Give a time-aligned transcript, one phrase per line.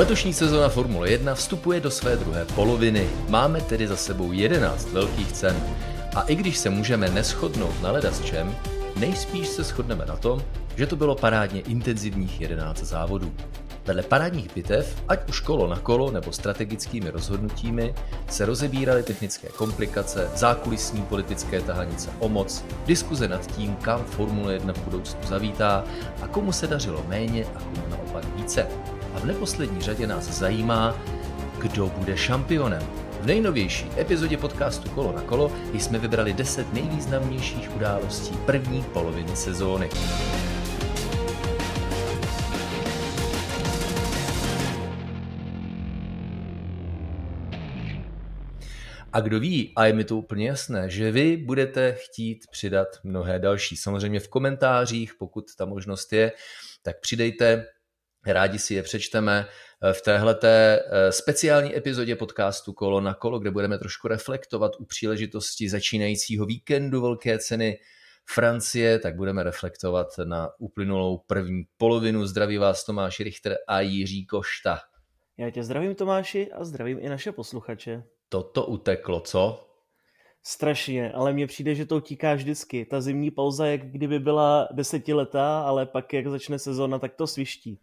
[0.00, 3.08] Letošní sezóna Formule 1 vstupuje do své druhé poloviny.
[3.28, 5.56] Máme tedy za sebou 11 velkých cen.
[6.14, 8.56] A i když se můžeme neschodnout na leda s čem,
[8.96, 10.42] nejspíš se shodneme na tom,
[10.76, 13.32] že to bylo parádně intenzivních 11 závodů.
[13.86, 17.94] Vedle parádních bitev, ať už kolo na kolo nebo strategickými rozhodnutími,
[18.28, 24.72] se rozebíraly technické komplikace, zákulisní politické tahanice o moc, diskuze nad tím, kam Formule 1
[24.72, 25.84] v budoucnu zavítá
[26.22, 28.66] a komu se dařilo méně a komu naopak více.
[29.14, 30.98] A v neposlední řadě nás zajímá,
[31.58, 32.82] kdo bude šampionem.
[33.20, 39.90] V nejnovější epizodě podcastu Kolo na kolo jsme vybrali 10 nejvýznamnějších událostí první poloviny sezóny.
[49.12, 53.38] A kdo ví, a je mi to úplně jasné, že vy budete chtít přidat mnohé
[53.38, 53.76] další.
[53.76, 56.32] Samozřejmě v komentářích, pokud ta možnost je,
[56.82, 57.66] tak přidejte,
[58.26, 59.46] rádi si je přečteme
[59.92, 65.68] v téhleté eh, speciální epizodě podcastu Kolo na kolo, kde budeme trošku reflektovat u příležitosti
[65.68, 67.78] začínajícího víkendu Velké ceny
[68.28, 72.26] Francie, tak budeme reflektovat na uplynulou první polovinu.
[72.26, 74.80] Zdraví vás Tomáš Richter a Jiří Košta.
[75.38, 78.02] Já tě zdravím Tomáši a zdravím i naše posluchače.
[78.28, 79.66] Toto uteklo, co?
[80.42, 82.84] Strašně, ale mně přijde, že to utíká vždycky.
[82.84, 87.80] Ta zimní pauza, jak kdyby byla desetiletá, ale pak, jak začne sezóna, tak to sviští.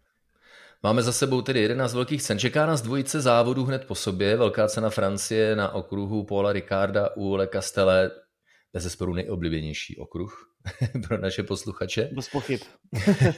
[0.82, 2.38] Máme za sebou tedy 11 velkých cen.
[2.38, 4.36] Čeká nás dvojice závodů hned po sobě.
[4.36, 8.10] Velká cena Francie na okruhu Paula Ricarda u Le Castelle.
[8.72, 10.50] Bez zesporu nejoblíbenější okruh
[11.08, 12.10] pro naše posluchače.
[12.12, 12.60] Bez pochyb.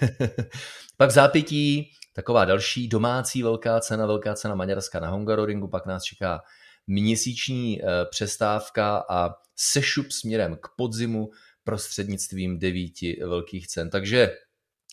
[0.97, 5.69] pak zápětí taková další domácí velká cena, velká cena Maďarska na Hungaroringu.
[5.69, 6.41] Pak nás čeká
[6.87, 11.31] měsíční eh, přestávka a sešup směrem k podzimu
[11.65, 13.91] prostřednictvím devíti velkých cen.
[13.91, 14.31] Takže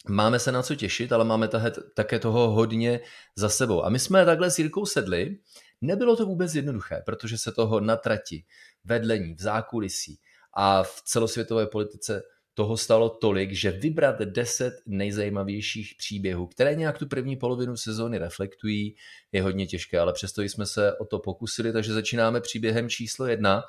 [0.10, 1.50] máme se na co těšit, ale máme
[1.94, 3.00] také toho hodně
[3.36, 3.86] za sebou.
[3.86, 5.38] A my jsme takhle s Jirkou sedli,
[5.82, 8.44] nebylo to vůbec jednoduché, protože se toho na trati,
[8.84, 10.20] vedlení, v zákulisí
[10.54, 17.08] a v celosvětové politice toho stalo tolik, že vybrat 10 nejzajímavějších příběhů, které nějak tu
[17.08, 18.96] první polovinu sezóny reflektují,
[19.32, 23.64] je hodně těžké, ale přesto jsme se o to pokusili, takže začínáme příběhem číslo jedna.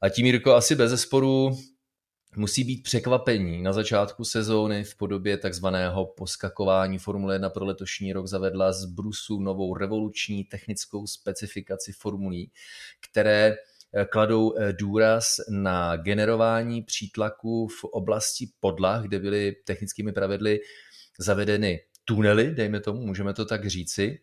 [0.00, 1.50] A tím, Jirko, asi bez zesporu
[2.36, 3.62] musí být překvapení.
[3.62, 9.40] Na začátku sezóny v podobě takzvaného poskakování Formule 1 pro letošní rok zavedla z Brusu
[9.40, 12.50] novou revoluční technickou specifikaci formulí,
[13.10, 13.54] které
[13.94, 20.60] eh, kladou eh, důraz na generování přítlaku v oblasti podlah, kde byly technickými pravidly
[21.18, 24.20] zavedeny tunely, dejme tomu, můžeme to tak říci.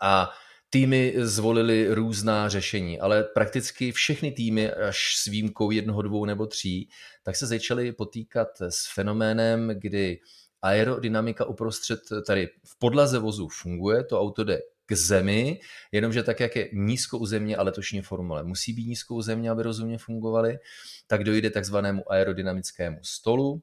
[0.00, 0.30] A
[0.72, 6.88] týmy zvolili různá řešení, ale prakticky všechny týmy, až s výjimkou jednoho, dvou nebo tří,
[7.22, 10.20] tak se začaly potýkat s fenoménem, kdy
[10.62, 15.60] aerodynamika uprostřed, tady v podlaze vozu funguje, to auto jde k zemi,
[15.92, 19.50] jenomže tak, jak je nízko u země a letošní formule musí být nízko u země,
[19.50, 20.58] aby rozumně fungovaly,
[21.06, 23.62] tak dojde takzvanému aerodynamickému stolu,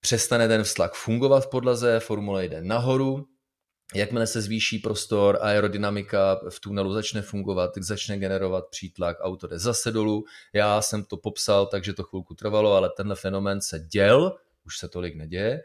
[0.00, 3.26] přestane ten vztlak fungovat v podlaze, formule jde nahoru,
[3.94, 9.92] Jakmile se zvýší prostor, aerodynamika v tunelu začne fungovat, začne generovat přítlak, auto jde zase
[9.92, 10.24] dolů.
[10.52, 14.88] Já jsem to popsal, takže to chvilku trvalo, ale tenhle fenomén se děl, už se
[14.88, 15.62] tolik neděje,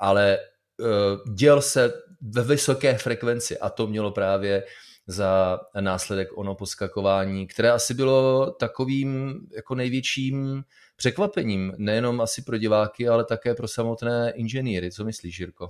[0.00, 0.38] ale
[0.78, 4.64] uh, děl se ve vysoké frekvenci a to mělo právě
[5.06, 10.64] za následek ono poskakování, které asi bylo takovým jako největším
[10.96, 14.92] překvapením, nejenom asi pro diváky, ale také pro samotné inženýry.
[14.92, 15.68] Co myslíš, Jirko?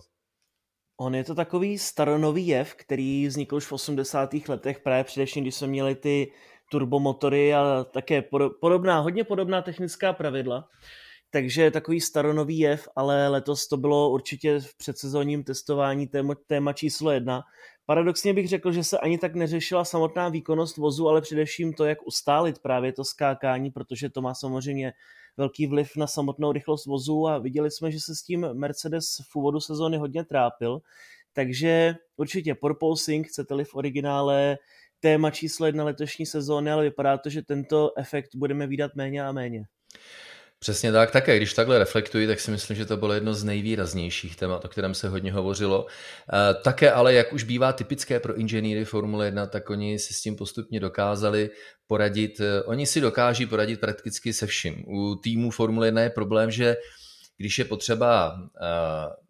[0.97, 4.31] On je to takový staronový jev, který vznikl už v 80.
[4.49, 6.33] letech, právě především, když jsme měli ty
[6.71, 8.23] turbomotory a také
[8.61, 10.69] podobná, hodně podobná technická pravidla.
[11.31, 17.11] Takže takový staronový jev, ale letos to bylo určitě v předsezónním testování téma, téma číslo
[17.11, 17.43] jedna.
[17.87, 22.07] Paradoxně bych řekl, že se ani tak neřešila samotná výkonnost vozu, ale především to, jak
[22.07, 24.93] ustálit právě to skákání, protože to má samozřejmě
[25.37, 29.37] velký vliv na samotnou rychlost vozu a viděli jsme, že se s tím Mercedes v
[29.37, 30.81] úvodu sezóny hodně trápil.
[31.33, 34.59] Takže určitě porpoising, chcete-li v originále,
[35.01, 39.33] téma číslo jedna letošní sezóny, ale vypadá to, že tento efekt budeme výdat méně a
[39.33, 39.65] méně.
[40.59, 44.37] Přesně tak, také když takhle reflektuji, tak si myslím, že to bylo jedno z nejvýraznějších
[44.37, 45.87] témat, o kterém se hodně hovořilo.
[46.33, 50.21] Eh, také ale, jak už bývá typické pro inženýry Formule 1, tak oni si s
[50.23, 51.51] tím postupně dokázali
[51.87, 52.41] poradit.
[52.41, 54.85] Eh, oni si dokáží poradit prakticky se vším.
[54.89, 56.77] U týmu Formule 1 je problém, že
[57.37, 59.27] když je potřeba eh,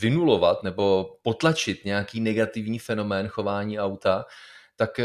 [0.00, 4.24] vynulovat nebo potlačit nějaký negativní fenomén chování auta,
[4.76, 5.00] tak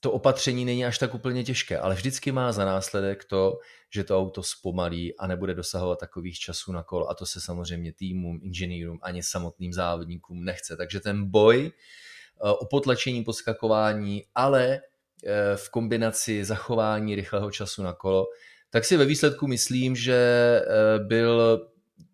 [0.00, 3.58] to opatření není až tak úplně těžké, ale vždycky má za následek to,
[3.90, 7.92] že to auto zpomalí a nebude dosahovat takových časů na kolo a to se samozřejmě
[7.92, 10.76] týmům, inženýrům ani samotným závodníkům nechce.
[10.76, 14.80] Takže ten boj eh, o potlačení poskakování, ale
[15.24, 18.26] eh, v kombinaci zachování rychlého času na kolo,
[18.70, 21.60] tak si ve výsledku myslím, že eh, byl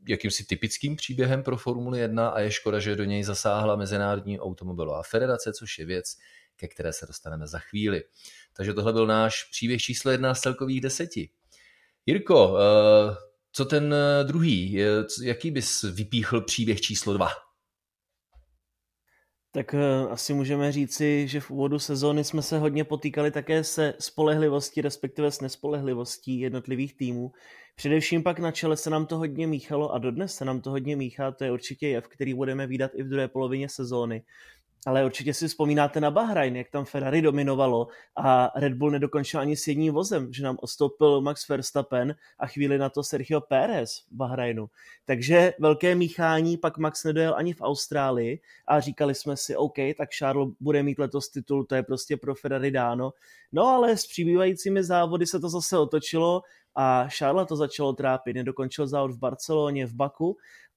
[0.09, 5.03] jakýmsi typickým příběhem pro Formuli 1 a je škoda, že do něj zasáhla Mezinárodní automobilová
[5.03, 6.17] federace, což je věc,
[6.57, 8.03] ke které se dostaneme za chvíli.
[8.53, 11.31] Takže tohle byl náš příběh číslo jedna z celkových deseti.
[12.09, 13.17] Jirko, eh,
[13.53, 14.79] co ten eh, druhý?
[15.23, 17.29] Jaký bys vypíchl příběh číslo dva?
[19.53, 23.95] Tak eh, asi můžeme říci, že v úvodu sezóny jsme se hodně potýkali také se
[23.99, 27.33] spolehlivostí, respektive s nespolehlivostí jednotlivých týmů.
[27.77, 30.97] Především pak na čele se nám to hodně míchalo a dodnes se nám to hodně
[30.97, 34.23] míchá, to je určitě jev, který budeme výdat i v druhé polovině sezóny.
[34.87, 39.57] Ale určitě si vzpomínáte na Bahrajn, jak tam Ferrari dominovalo a Red Bull nedokončil ani
[39.57, 44.17] s jedním vozem, že nám ostoupil Max Verstappen a chvíli na to Sergio Pérez v
[44.17, 44.71] Bahrajnu.
[45.05, 50.09] Takže velké míchání, pak Max nedojel ani v Austrálii a říkali jsme si, OK, tak
[50.19, 53.13] Charles bude mít letos titul, to je prostě pro Ferrari dáno.
[53.53, 56.43] No ale s přibývajícími závody se to zase otočilo
[56.75, 58.37] a Charles to začalo trápit.
[58.37, 60.37] Nedokončil závod v Barceloně, v Baku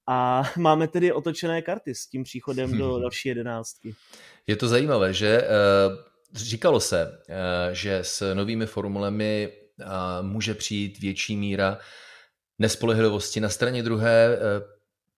[0.09, 3.95] a máme tedy otočené karty s tím příchodem do další jedenáctky.
[4.47, 5.47] Je to zajímavé, že eh,
[6.33, 9.85] říkalo se, eh, že s novými formulemi eh,
[10.21, 11.77] může přijít větší míra
[12.59, 13.39] nespolehlivosti.
[13.39, 14.39] Na straně druhé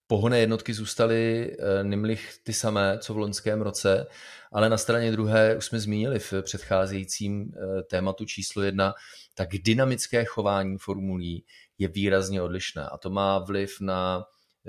[0.07, 1.51] pohonné jednotky zůstaly
[1.83, 4.07] Nimlich ty samé, co v loňském roce,
[4.51, 7.51] ale na straně druhé, už jsme zmínili v předcházejícím
[7.89, 8.93] tématu číslo jedna,
[9.35, 11.45] tak dynamické chování formulí
[11.77, 14.25] je výrazně odlišné a to má vliv na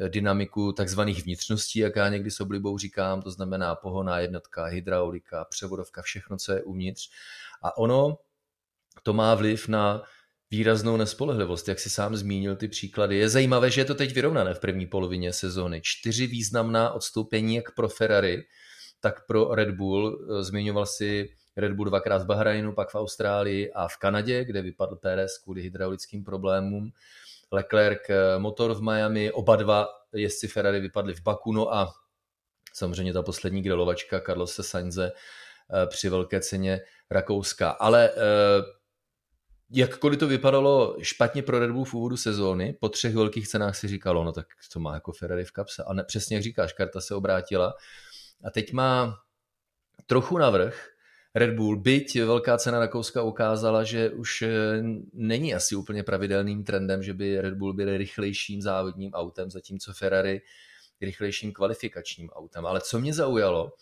[0.09, 6.03] dynamiku takzvaných vnitřností, jak já někdy s oblibou říkám, to znamená pohoná jednotka, hydraulika, převodovka,
[6.03, 7.11] všechno, co je uvnitř.
[7.63, 8.19] A ono
[9.03, 10.03] to má vliv na
[10.51, 13.17] výraznou nespolehlivost, jak si sám zmínil ty příklady.
[13.17, 15.81] Je zajímavé, že je to teď vyrovnané v první polovině sezóny.
[15.85, 18.45] Čtyři významná odstoupení jak pro Ferrari,
[19.01, 20.19] tak pro Red Bull.
[20.21, 24.63] Eh, zmiňoval si Red Bull dvakrát v Bahrajnu, pak v Austrálii a v Kanadě, kde
[24.63, 26.93] vypadl Pérez kvůli hydraulickým problémům.
[27.53, 31.93] Leclerc eh, motor v Miami, oba dva jezdci Ferrari vypadli v Baku, no a
[32.75, 37.71] samozřejmě ta poslední grilovačka Carlose Sainze eh, při velké ceně Rakouska.
[37.71, 38.63] Ale eh,
[39.71, 43.89] jakkoliv to vypadalo špatně pro Red Bull v úvodu sezóny, po třech velkých cenách si
[43.89, 45.85] říkalo, no tak to má jako Ferrari v kapse.
[45.85, 47.75] A ne, přesně jak říkáš, karta se obrátila.
[48.45, 49.19] A teď má
[50.07, 50.92] trochu navrh,
[51.35, 54.49] Red Bull, byť velká cena Rakouska ukázala, že už eh,
[55.13, 60.41] není asi úplně pravidelným trendem, že by Red Bull byl rychlejším závodním autem, zatímco Ferrari
[61.01, 62.67] rychlejším kvalifikačním autem.
[62.67, 63.73] Ale co mě zaujalo,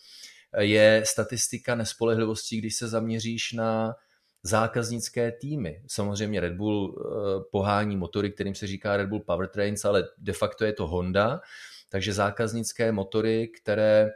[0.59, 3.95] je statistika nespolehlivosti, když se zaměříš na
[4.43, 5.83] zákaznické týmy.
[5.87, 10.65] Samozřejmě Red Bull eh, pohání motory, kterým se říká Red Bull Powertrains, ale de facto
[10.65, 11.41] je to Honda,
[11.89, 14.11] takže zákaznické motory, které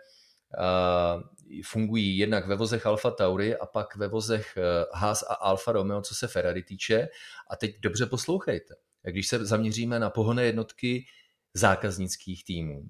[1.66, 6.02] fungují jednak ve vozech Alfa Tauri a pak ve vozech eh, Haas a Alfa Romeo,
[6.02, 7.08] co se Ferrari týče.
[7.50, 8.76] A teď dobře poslouchejte.
[9.02, 11.06] Když se zaměříme na pohonné jednotky
[11.54, 12.84] zákaznických týmů,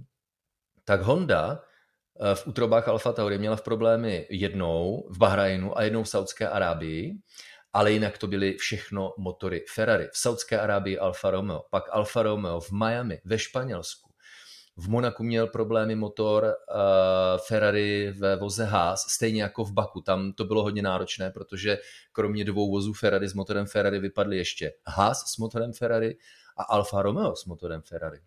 [0.83, 1.61] tak Honda
[2.21, 6.49] eh, v útrobách Alfa Tauri měla v problémy jednou v Bahrajnu a jednou v Saudské
[6.49, 7.13] Arábii,
[7.73, 10.07] ale jinak to byly všechno motory Ferrari.
[10.11, 14.14] V Saudské Arábii Alfa Romeo, pak Alfa Romeo v Miami, ve Španělsku,
[14.77, 16.79] v Monaku měl problémy motor uh,
[17.47, 20.01] Ferrari ve voze Haas, stejně jako v Baku.
[20.01, 21.77] Tam to bylo hodně náročné, protože
[22.11, 26.17] kromě dvou vozů Ferrari s motorem Ferrari vypadly ještě Haas s motorem Ferrari
[26.57, 28.19] a Alfa Romeo s motorem Ferrari.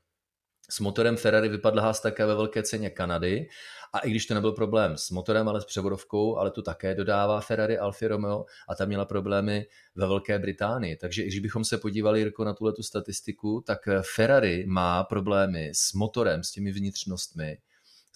[0.70, 3.48] S motorem Ferrari vypadl Haas také ve velké ceně Kanady
[3.92, 7.40] a i když to nebyl problém s motorem, ale s převodovkou, ale tu také dodává
[7.40, 10.96] Ferrari Alfa Romeo a tam měla problémy ve Velké Británii.
[10.96, 13.78] Takže i když bychom se podívali, Jirko, na tuhle statistiku, tak
[14.14, 17.58] Ferrari má problémy s motorem, s těmi vnitřnostmi,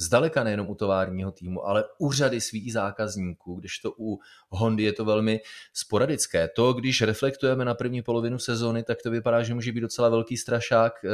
[0.02, 4.18] zdaleka nejenom u továrního týmu, ale u řady svých zákazníků, když to u
[4.48, 5.40] Hondy je to velmi
[5.72, 6.48] sporadické.
[6.56, 10.36] To, když reflektujeme na první polovinu sezóny, tak to vypadá, že může být docela velký
[10.36, 11.08] strašák eh,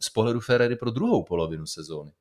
[0.00, 2.12] z pohledu Ferrari pro druhou polovinu sezóny.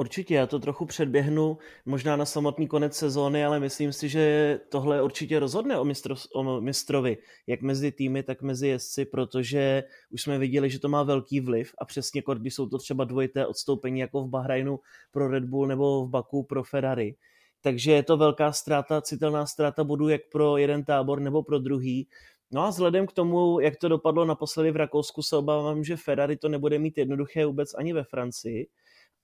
[0.00, 5.02] Určitě, já to trochu předběhnu, možná na samotný konec sezóny, ale myslím si, že tohle
[5.02, 10.38] určitě rozhodne o, mistrov, o mistrovi, jak mezi týmy, tak mezi jezdci, protože už jsme
[10.38, 14.22] viděli, že to má velký vliv a přesně když jsou to třeba dvojité odstoupení jako
[14.22, 14.78] v Bahrajnu
[15.10, 17.16] pro Red Bull nebo v Baku pro Ferrari.
[17.60, 22.08] Takže je to velká ztráta, citelná ztráta bodů jak pro jeden tábor nebo pro druhý.
[22.50, 26.36] No a vzhledem k tomu, jak to dopadlo naposledy v Rakousku, se obávám, že Ferrari
[26.36, 28.68] to nebude mít jednoduché vůbec ani ve Francii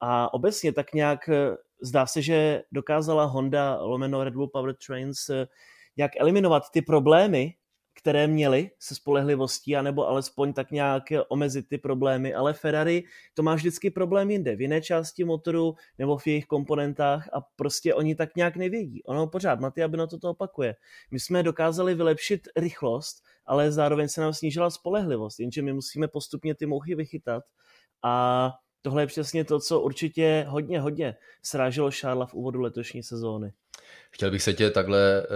[0.06, 5.28] a obecně tak nějak eh, zdá se, že dokázala Honda lomeno Red Bull Power Trains
[5.30, 5.46] eh,
[5.96, 7.54] jak eliminovat ty problémy,
[7.94, 13.54] které měly se spolehlivostí, anebo alespoň tak nějak omezit ty problémy, ale Ferrari to má
[13.54, 18.36] vždycky problém jinde, v jiné části motoru nebo v jejich komponentách a prostě oni tak
[18.36, 19.02] nějak nevědí.
[19.04, 20.74] Ono pořád, Maty aby na to opakuje.
[21.10, 26.54] My jsme dokázali vylepšit rychlost, ale zároveň se nám snížila spolehlivost, jenže my musíme postupně
[26.54, 27.44] ty mouchy vychytat
[28.02, 28.52] a
[28.84, 33.52] tohle je přesně to, co určitě hodně, hodně sráželo Šárla v úvodu letošní sezóny.
[34.10, 35.26] Chtěl bych se tě takhle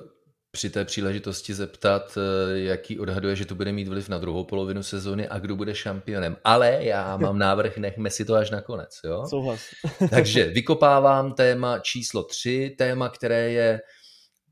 [0.00, 0.18] uh
[0.50, 4.82] při té příležitosti zeptat, eh, jaký odhaduje, že to bude mít vliv na druhou polovinu
[4.82, 6.36] sezóny a kdo bude šampionem.
[6.44, 9.00] Ale já mám návrh, nechme si to až na konec.
[9.04, 9.26] Jo?
[9.28, 9.60] Souhlas.
[10.10, 13.80] Takže vykopávám téma číslo tři, téma, které je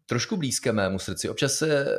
[0.06, 1.28] trošku blízké mému srdci.
[1.28, 1.96] Občas se eh,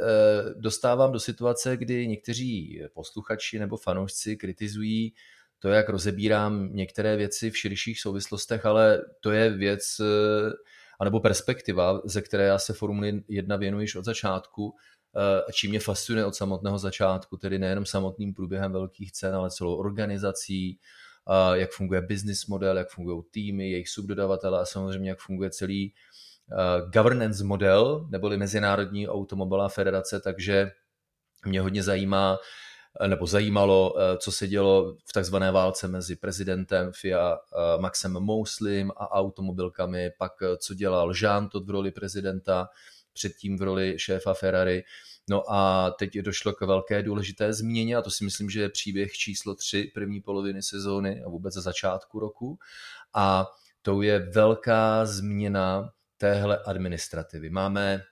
[0.56, 5.14] dostávám do situace, kdy někteří posluchači nebo fanoušci kritizují
[5.60, 10.52] to, jak rozebírám některé věci v širších souvislostech, ale to je věc, eh,
[11.00, 14.76] anebo perspektiva, ze které já se Formuli 1 věnuji již od začátku,
[15.16, 19.76] eh, čím mě fascinuje od samotného začátku, tedy nejenom samotným průběhem velkých cen, ale celou
[19.76, 20.80] organizací,
[21.54, 25.94] jak funguje business model, jak fungují týmy, jejich subdodavatele a samozřejmě jak funguje celý
[26.52, 30.72] eh, governance model, neboli Mezinárodní automobilová federace, takže
[31.46, 32.38] mě hodně zajímá,
[33.08, 38.92] nebo zajímalo, eh, co se dělo v takzvané válce mezi prezidentem FIA eh, Maxem Mouslim
[38.98, 42.70] a automobilkami, pak eh, co dělal Jean Todt v roli prezidenta,
[43.13, 44.84] předtím v roli šéfa Ferrari.
[45.30, 49.12] No a teď došlo k velké důležité změně a to si myslím, že je příběh
[49.12, 52.58] číslo tři první poloviny sezóny a vůbec za začátku roku.
[53.13, 53.48] A
[53.82, 57.50] to je velká změna téhle administrativy.
[57.50, 58.04] Máme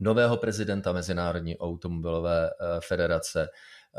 [0.00, 2.50] nového prezidenta Mezinárodní automobilové
[2.80, 3.48] federace,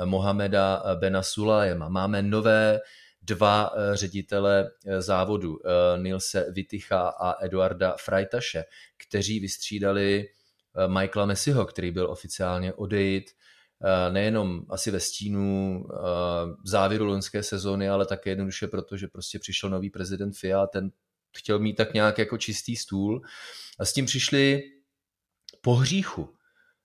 [0.05, 1.89] Mohameda Bena Sulajema.
[1.89, 2.79] Máme nové
[3.23, 8.63] dva eh, ředitele eh, závodu, eh, Nilse Viticha a Eduarda Freitaše,
[8.97, 10.29] kteří vystřídali
[10.87, 13.31] Michaela Messiho, který byl oficiálně odejít
[14.11, 15.85] nejenom asi ve stínu
[16.63, 20.91] závěru loňské sezóny, ale také jednoduše proto, že prostě přišel nový prezident FIA, ten
[21.37, 23.21] chtěl mít tak nějak jako čistý stůl
[23.79, 24.61] a s tím přišli
[25.61, 26.29] po hříchu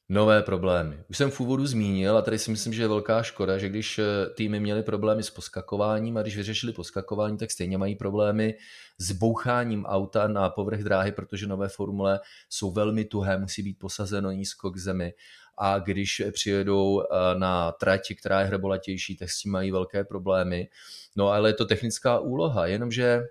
[0.08, 1.04] nové problémy.
[1.10, 3.98] Už jsem v úvodu zmínil, a tady si myslím, že je velká škoda, že když
[3.98, 8.54] eh, týmy měly problémy s poskakováním a když vyřešili poskakování, tak stejně mají problémy
[8.98, 14.30] s boucháním auta na povrch dráhy, protože nové formule jsou velmi tuhé, musí být posazeno
[14.30, 15.14] nízko k zemi
[15.58, 20.68] a když přijedou eh, na trati, která je hrebolatější, tak s tím mají velké problémy.
[21.16, 23.22] No ale je to technická úloha, jenomže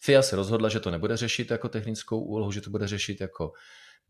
[0.00, 3.52] FIA se rozhodla, že to nebude řešit jako technickou úlohu, že to bude řešit jako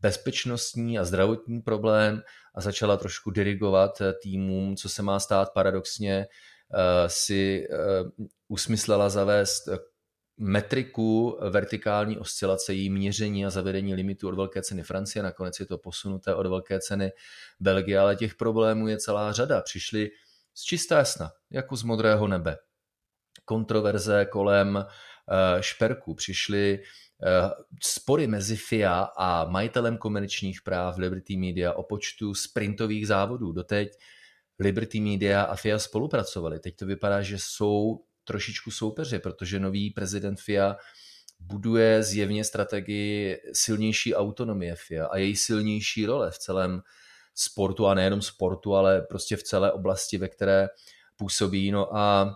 [0.05, 2.21] bezpečnostní a zdravotní problém
[2.55, 7.77] a začala trošku dirigovat eh, týmům, co se má stát paradoxně, eh, si eh,
[8.47, 9.69] usmyslela zavést
[10.37, 15.77] metriku vertikální oscilace, její měření a zavedení limitu od velké ceny Francie, nakonec je to
[15.77, 17.11] posunuté od velké ceny
[17.59, 19.61] Belgie, ale těch problémů je celá řada.
[19.61, 20.09] Přišli
[20.53, 22.57] z čistá jasna, jako z modrého nebe.
[23.45, 24.85] Kontroverze kolem
[25.61, 26.79] šperku, přišli
[27.23, 27.49] Eh,
[27.83, 33.51] spory mezi FIA a majitelem komerčních práv Liberty Media o počtu sprintových závodů.
[33.51, 33.89] Doteď
[34.59, 36.59] Liberty Media a FIA spolupracovali.
[36.59, 40.77] Teď to vypadá, že jsou trošičku soupeři, protože nový prezident FIA
[41.39, 46.81] buduje zjevně strategii silnější autonomie FIA a její silnější role v celém
[47.35, 50.67] sportu a nejenom sportu, ale prostě v celé oblasti, ve které
[51.15, 51.71] působí.
[51.71, 52.35] No a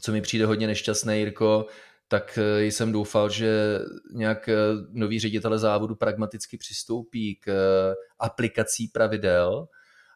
[0.00, 1.66] co mi přijde hodně nešťastné, Jirko,
[2.14, 3.78] tak eh, jsem doufal, že
[4.12, 4.54] nějak eh,
[4.92, 9.68] noví ředitele závodu pragmaticky přistoupí k eh, aplikací pravidel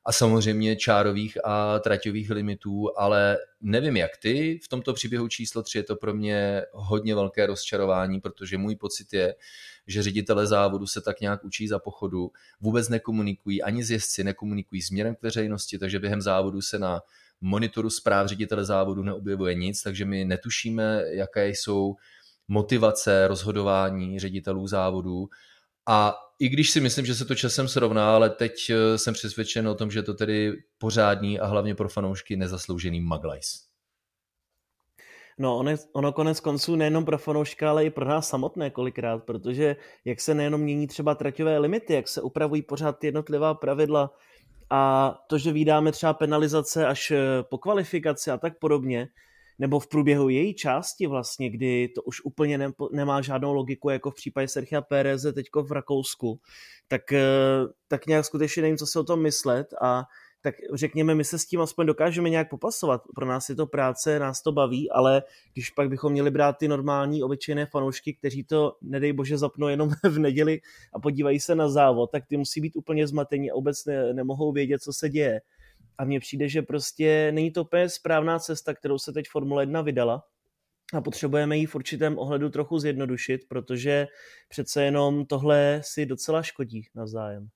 [0.05, 5.79] a samozřejmě čárových a traťových limitů, ale nevím jak ty, v tomto příběhu číslo 3
[5.79, 9.35] je to pro mě hodně velké rozčarování, protože můj pocit je,
[9.87, 14.83] že ředitele závodu se tak nějak učí za pochodu, vůbec nekomunikují, ani z jezdci nekomunikují
[14.83, 17.01] směrem k veřejnosti, takže během závodu se na
[17.41, 21.95] monitoru zpráv ředitele závodu neobjevuje nic, takže my netušíme, jaké jsou
[22.49, 25.29] motivace rozhodování ředitelů závodů.
[25.87, 29.69] A i když si myslím, že se to časem srovná, ale teď eh, jsem přesvědčen
[29.69, 33.69] o tom, že to tedy pořádní a hlavně pro fanoušky nezasloužený maglajs.
[35.39, 39.77] No, ono, ono konec konců nejenom pro fanouška, ale i pro nás samotné kolikrát, protože
[40.05, 44.11] jak se nejenom mění třeba traťové limity, jak se upravují pořád jednotlivá pravidla,
[44.71, 49.09] a to, že vydáme třeba penalizace až eh, po kvalifikaci a tak podobně,
[49.59, 54.11] nebo v průběhu její části vlastně, kdy to už úplně ne, nemá žádnou logiku, jako
[54.11, 56.41] v případě Sergio Péreze teďko v Rakousku,
[56.89, 57.27] tak, eh,
[57.89, 60.05] tak nějak skutečně nevím, co si o tom myslet a
[60.43, 63.03] tak řekněme, my se s tím aspoň dokážeme nějak popasovat.
[63.15, 66.69] Pro nás je to práce, nás to baví, ale když pak bychom měli brát ty
[66.69, 70.61] normální, obyčejné fanoušky, kteří to, nedej bože, zapnou jenom v neděli
[70.95, 74.53] a podívají se na závod, tak ty musí být úplně zmatení a vůbec ne, nemohou
[74.53, 75.41] vědět, co se děje.
[75.99, 79.83] A mně přijde, že prostě není to úplně správná cesta, kterou se teď Formule 1
[79.83, 80.25] vydala,
[80.95, 84.07] a potřebujeme ji v určitém ohledu trochu zjednodušit, protože
[84.49, 87.49] přece jenom tohle si docela škodí navzájem.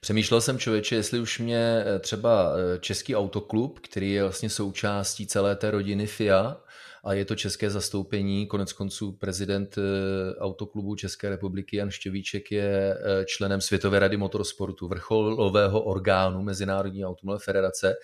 [0.00, 5.26] Přemýšlel jsem člověče, jestli už mě eh, třeba eh, Český autoklub, který je vlastně součástí
[5.26, 6.56] celé té rodiny FIA,
[7.04, 12.96] a je to české zastoupení, konec konců prezident eh, autoklubu České republiky Jan Štěvíček je
[13.26, 17.94] členem Světové rady motorsportu, vrcholového orgánu Mezinárodní automobilové federace,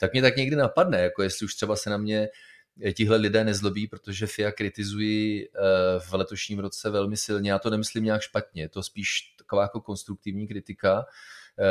[0.00, 2.28] tak mě tak někdy napadne, jako jestli už třeba se na mě
[2.96, 5.48] tihle lidé nezlobí, protože FIA kritizují
[5.98, 7.50] v letošním roce velmi silně.
[7.50, 11.04] Já to nemyslím nějak špatně, to spíš taková jako konstruktivní kritika,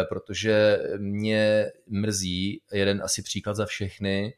[0.09, 4.33] protože mě mrzí, jeden asi příklad za všechny,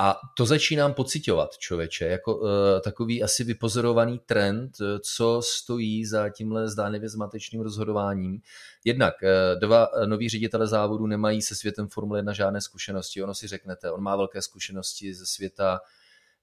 [0.00, 2.48] a to začínám pocitovat, člověče, jako uh,
[2.84, 8.40] takový asi vypozorovaný trend, eh, co stojí za tímhle zdánlivě zmatečným rozhodováním.
[8.84, 13.22] Jednak uh, dva noví ředitele závodu nemají se světem Formule 1 žádné zkušenosti.
[13.22, 15.80] Ono si řeknete, on má velké zkušenosti ze světa,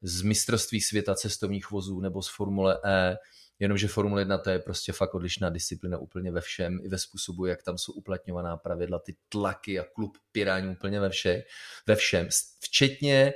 [0.02, 3.18] z mistrovství světa cestovních vozů nebo z Formule E,
[3.60, 7.46] Jenomže Formule 1 to je prostě fakt odlišná disciplína úplně ve všem, i ve způsobu,
[7.46, 11.44] jak tam jsou uplatňovaná pravidla, ty tlaky a klub pirání úplně ve, vše,
[11.88, 12.28] ve všem.
[12.60, 13.34] Včetně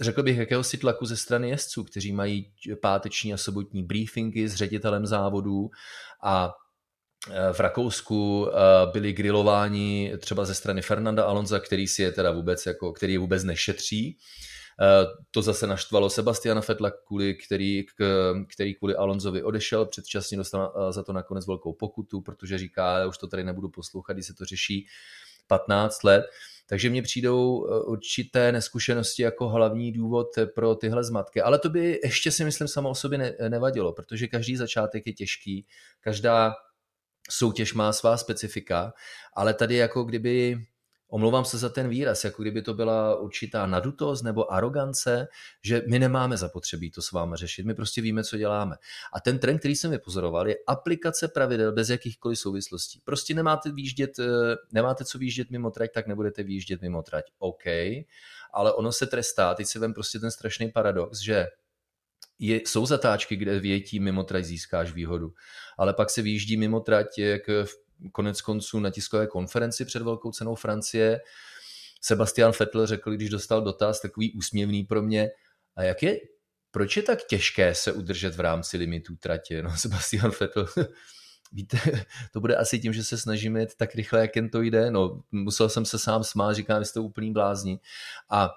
[0.00, 2.52] řekl bych, jakéhosi tlaku ze strany jezdců, kteří mají
[2.82, 5.70] páteční a sobotní briefingy s ředitelem závodů
[6.24, 6.52] a
[7.30, 8.52] e, v Rakousku e,
[8.92, 13.18] byli grilováni třeba ze strany Fernanda Alonza, který si je teda vůbec jako, který je
[13.18, 14.18] vůbec nešetří
[15.30, 17.84] to zase naštvalo Sebastiana Fetla, kvůli, který,
[18.54, 23.06] který kvůli Alonzovi odešel, předčasně dostal eh, za to nakonec velkou pokutu, protože říká, já
[23.06, 24.86] už to tady nebudu poslouchat, když se to řeší
[25.46, 26.24] 15 let.
[26.66, 31.42] Takže mně přijdou eh, určité neskušenosti jako hlavní důvod pro tyhle zmatky.
[31.42, 35.12] Ale to by ještě si myslím samo o sobě ne, nevadilo, protože každý začátek je
[35.12, 35.66] těžký,
[36.00, 36.54] každá
[37.30, 38.92] soutěž má svá specifika,
[39.34, 40.66] ale tady jako kdyby
[41.12, 45.28] omlouvám se za ten výraz, jako kdyby to byla určitá nadutost nebo arogance,
[45.62, 48.76] že my nemáme zapotřebí to s vámi řešit, my prostě víme, co děláme.
[49.12, 53.00] A ten trend, který jsem vypozoroval, je aplikace pravidel bez jakýchkoliv souvislostí.
[53.04, 54.24] Prostě nemáte výjíždět, eh,
[54.72, 57.24] nemáte co výjíždět mimo trať, tak nebudete výjíždět mimo trať.
[57.38, 57.64] OK,
[58.52, 61.46] ale ono se trestá, teď si vem prostě ten strašný paradox, že
[62.38, 65.32] je, jsou zatáčky, kde větí mimo trať získáš výhodu,
[65.78, 70.32] ale pak se výjíždí mimo trať, jak v konec konců na tiskové konferenci před velkou
[70.32, 71.20] cenou Francie.
[72.00, 75.30] Sebastian Vettel řekl, když dostal dotaz, takový úsměvný pro mě,
[75.76, 76.18] a jak je,
[76.70, 79.62] proč je tak těžké se udržet v rámci limitů tratě?
[79.62, 80.66] No Sebastian Vettel,
[81.52, 81.78] víte,
[82.32, 84.90] to bude asi tím, že se snažíme jet tak rychle, jak jen to jde.
[84.90, 87.80] No, musel jsem se sám smát, říkám, jste úplný blázni.
[88.30, 88.50] A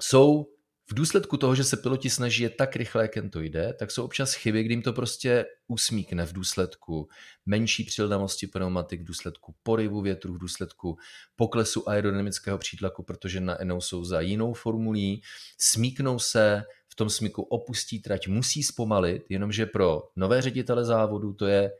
[0.00, 0.46] jsou
[0.90, 3.90] v důsledku toho, že se piloti snaží je tak rychle, jak jen to jde, tak
[3.90, 7.08] jsou občas chyby, kdy jim to prostě usmíkne v důsledku
[7.46, 10.98] menší přilnavosti pneumatik, v důsledku poryvu větru, v důsledku
[11.36, 15.22] poklesu aerodynamického přítlaku, protože najednou jsou za jinou formulí,
[15.58, 21.46] smíknou se, v tom smyku opustí trať, musí zpomalit, jenomže pro nové ředitele závodu to
[21.46, 21.70] je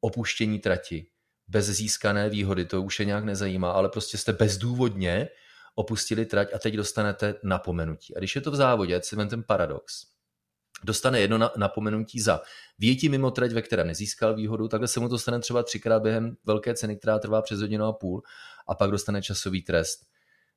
[0.00, 1.06] opuštění trati.
[1.48, 5.28] Bez získané výhody, to už je nějak nezajímá, ale prostě jste bezdůvodně
[5.74, 8.16] opustili trať a teď dostanete napomenutí.
[8.16, 9.92] A když je to v závodě, ať si ten paradox,
[10.84, 12.40] dostane jedno napomenutí za
[12.78, 16.36] větí mimo trať, ve které nezískal výhodu, takhle se mu to stane třeba třikrát během
[16.44, 18.22] velké ceny, která trvá přes hodinu a půl
[18.68, 20.00] a pak dostane časový trest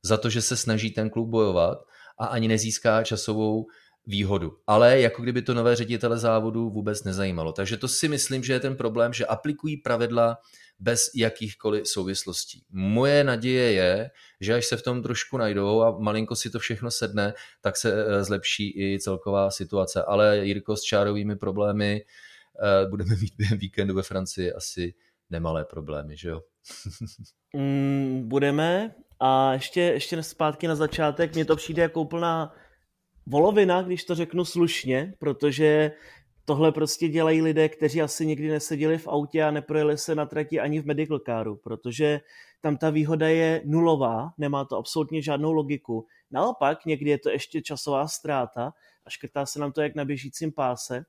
[0.03, 1.77] za to, že se snaží ten klub bojovat
[2.19, 3.65] a ani nezíská časovou
[4.07, 4.57] výhodu.
[4.67, 7.53] Ale jako kdyby to nové ředitele závodu vůbec nezajímalo.
[7.53, 10.37] Takže to si myslím, že je ten problém, že aplikují pravidla
[10.79, 12.63] bez jakýchkoliv souvislostí.
[12.71, 16.91] Moje naděje je, že až se v tom trošku najdou a malinko si to všechno
[16.91, 20.03] sedne, tak se eh, zlepší i celková situace.
[20.03, 24.93] Ale Jirko s čárovými problémy eh, budeme mít během víkendu ve Francii asi
[25.29, 26.41] nemalé problémy, že jo?
[27.53, 32.55] mm, budeme a ještě, ještě zpátky na začátek, mně to přijde jako úplná
[33.25, 35.91] volovina, když to řeknu slušně, protože
[36.45, 40.59] tohle prostě dělají lidé, kteří asi nikdy neseděli v autě a neprojeli se na trati
[40.59, 42.21] ani v medical caru, protože
[42.61, 46.07] tam ta výhoda je nulová, nemá to absolutně žádnou logiku.
[46.31, 48.73] Naopak, někdy je to ještě časová ztráta
[49.05, 51.05] a škrtá se nám to jak na běžícím páse.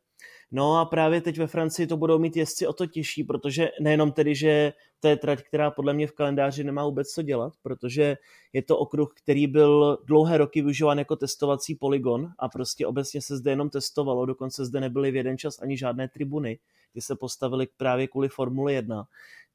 [0.51, 4.13] No a právě teď ve Francii to budou mít jezdci o to těžší, protože nejenom
[4.13, 8.17] tedy, že to je trať, která podle mě v kalendáři nemá vůbec co dělat, protože
[8.53, 13.37] je to okruh, který byl dlouhé roky využíván jako testovací poligon a prostě obecně se
[13.37, 16.59] zde jenom testovalo, dokonce zde nebyly v jeden čas ani žádné tribuny,
[16.93, 19.05] ty se postavily právě kvůli Formule 1.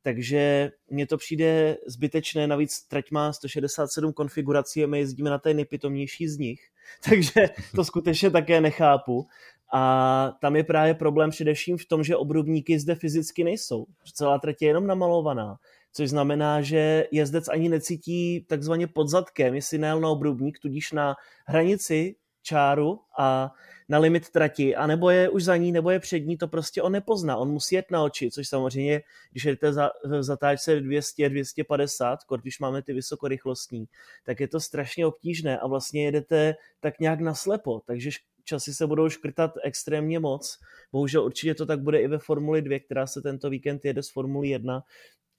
[0.01, 5.53] Takže mně to přijde zbytečné, navíc trať má 167 konfigurací a my jezdíme na té
[5.53, 6.59] nejpitomnější z nich,
[7.09, 9.27] takže to skutečně také nechápu.
[9.73, 13.85] A tam je právě problém především v tom, že obrubníky zde fyzicky nejsou.
[14.13, 15.57] Celá trať je jenom namalovaná,
[15.93, 21.15] což znamená, že jezdec ani necítí takzvaně pod zadkem, jestli nejel na obrubník, tudíž na
[21.45, 23.51] hranici čáru a
[23.89, 26.81] na limit trati, a nebo je už za ní, nebo je před ní, to prostě
[26.81, 27.37] on nepozná.
[27.37, 29.01] On musí jet na oči, což samozřejmě,
[29.31, 33.85] když jdete za, v zatáčce 200, 250, když máme ty vysokorychlostní,
[34.25, 38.09] tak je to strašně obtížné a vlastně jedete tak nějak naslepo, takže
[38.49, 40.59] časy se budou škrtat extrémně moc.
[40.91, 44.09] Bohužel určitě to tak bude i ve Formuli 2, která se tento víkend jede z
[44.11, 44.83] Formuli 1.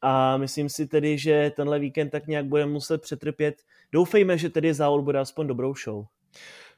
[0.03, 3.55] A myslím si tedy, že tenhle víkend tak nějak bude muset přetrpět.
[3.93, 6.05] Doufejme, že tedy závod bude aspoň dobrou show.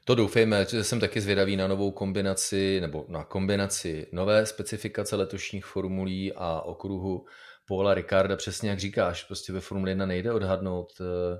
[0.05, 5.65] To doufejme, že jsem taky zvědavý na novou kombinaci, nebo na kombinaci nové specifikace letošních
[5.65, 7.25] formulí a okruhu
[7.67, 11.39] Paula Ricarda, přesně jak říkáš, prostě ve Formule 1 nejde odhadnout eh,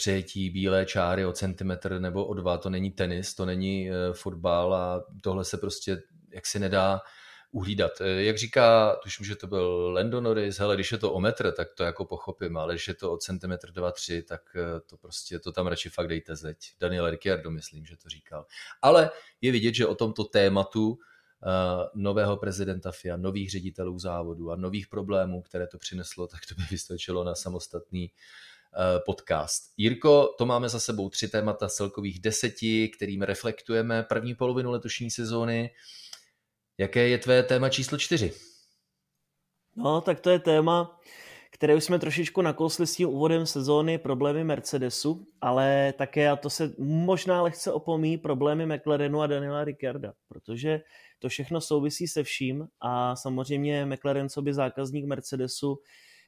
[0.00, 4.74] přejetí bílé čáry o centimetr nebo o dva, to není tenis, to není eh, fotbal
[4.74, 7.00] a tohle se prostě jaksi nedá
[7.50, 7.92] uhlídat.
[8.00, 11.52] Eh, jak říká, tuším, že to byl Lando Norris, hele, když je to o metr,
[11.52, 14.96] tak to jako pochopím, ale když je to o centimetr, dva, tři, tak eh, to
[14.96, 16.56] prostě, to tam radši fakt dejte zeď.
[16.80, 18.46] Daniel Ricciardo, myslím, že to říkal.
[18.82, 19.10] Ale
[19.40, 20.98] je vidět, že o tomto tématu
[21.94, 26.62] nového prezidenta FIA, nových ředitelů závodu a nových problémů, které to přineslo, tak to by
[26.70, 28.10] vystačilo na samostatný
[29.06, 29.62] podcast.
[29.76, 35.10] Jirko, to máme za sebou tři témata z celkových deseti, kterým reflektujeme první polovinu letošní
[35.10, 35.70] sezóny.
[36.78, 38.32] Jaké je tvé téma číslo čtyři?
[39.76, 41.00] No, tak to je téma,
[41.50, 46.50] které už jsme trošičku nakousli s tím úvodem sezóny, problémy Mercedesu, ale také, a to
[46.50, 50.80] se možná lehce opomí, problémy McLarenu a Daniela Ricciarda, protože
[51.18, 55.78] to všechno souvisí se vším a samozřejmě McLaren, co by zákazník Mercedesu,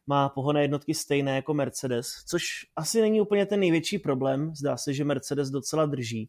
[0.07, 2.45] má pohonné jednotky stejné jako Mercedes, což
[2.77, 4.55] asi není úplně ten největší problém.
[4.55, 6.29] Zdá se, že Mercedes docela drží.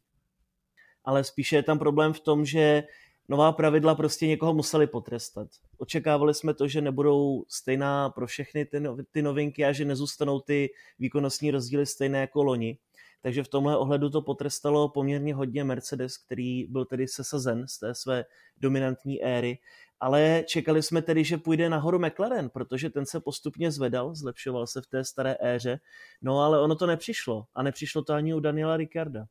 [1.06, 2.84] Ale spíše je tam problém v tom, že
[3.30, 5.48] nová pravidla prostě někoho museli potrestat.
[5.78, 8.82] Očekávali jsme to, že nebudou stejná pro všechny ty,
[9.12, 12.78] ty novinky a že nezůstanou ty výkonnostní rozdíly stejné jako loni.
[13.22, 17.96] Takže v tomhle ohledu to potrestalo poměrně hodně Mercedes, který byl tedy sesazen z té
[17.96, 18.26] své
[18.58, 19.58] dominantní éry.
[20.04, 24.82] Ale čekali jsme tedy, že půjde nahoru McLaren, protože ten se postupně zvedal, zlepšoval se
[24.82, 25.80] v té staré éře.
[26.22, 27.46] No ale ono to nepřišlo.
[27.56, 29.26] A nepřišlo to ani u Daniela Ricarda.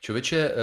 [0.00, 0.54] Člověče, eh,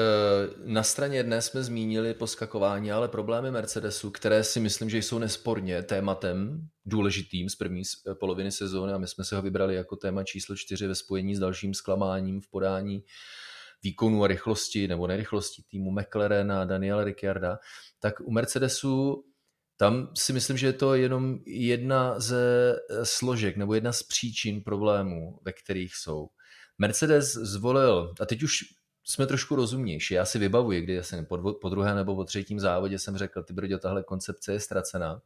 [0.65, 5.83] na straně jedné jsme zmínili poskakování, ale problémy Mercedesu, které si myslím, že jsou nesporně
[5.83, 10.23] tématem důležitým z první eh, poloviny sezóny a my jsme se ho vybrali jako téma
[10.23, 13.03] číslo čtyři ve spojení s dalším zklamáním v podání
[13.83, 17.59] výkonu a rychlosti nebo nerychlosti týmu McLaren a Daniela Ricciarda,
[17.99, 19.23] tak u Mercedesu
[19.77, 24.63] tam si myslím, že je to jenom jedna ze eh, složek nebo jedna z příčin
[24.63, 26.29] problémů, ve kterých jsou.
[26.77, 28.63] Mercedes zvolil, a teď už
[29.03, 30.13] jsme trošku rozumnější.
[30.13, 33.53] Já si vybavuji, kdy jsem po, po druhé nebo po třetím závodě jsem řekl, ty
[33.53, 35.21] brdě, tahle koncepce je ztracená.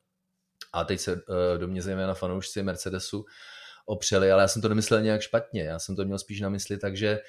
[0.74, 1.22] A teď se uh,
[1.58, 3.26] do mě zejména fanoušci Mercedesu
[3.86, 5.64] opřeli, ale já jsem to nemyslel nějak špatně.
[5.64, 7.20] Já jsem to měl spíš na mysli, takže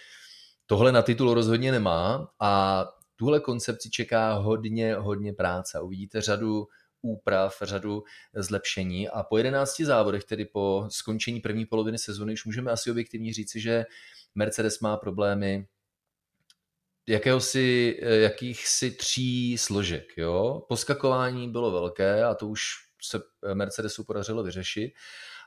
[0.72, 2.84] tohle na titul rozhodně nemá a
[3.16, 5.80] tuhle koncepci čeká hodně, hodně práce.
[5.80, 6.66] Uvidíte řadu
[7.02, 8.02] úprav, řadu
[8.34, 13.32] zlepšení a po 11 závodech, tedy po skončení první poloviny sezóny, už můžeme asi objektivně
[13.32, 13.84] říci, že
[14.34, 15.66] Mercedes má problémy
[17.08, 20.16] jakéhosi, jakýchsi tří složek.
[20.16, 20.62] Jo?
[20.68, 22.62] Poskakování bylo velké a to už
[23.02, 23.20] se
[23.54, 24.92] Mercedesu podařilo vyřešit,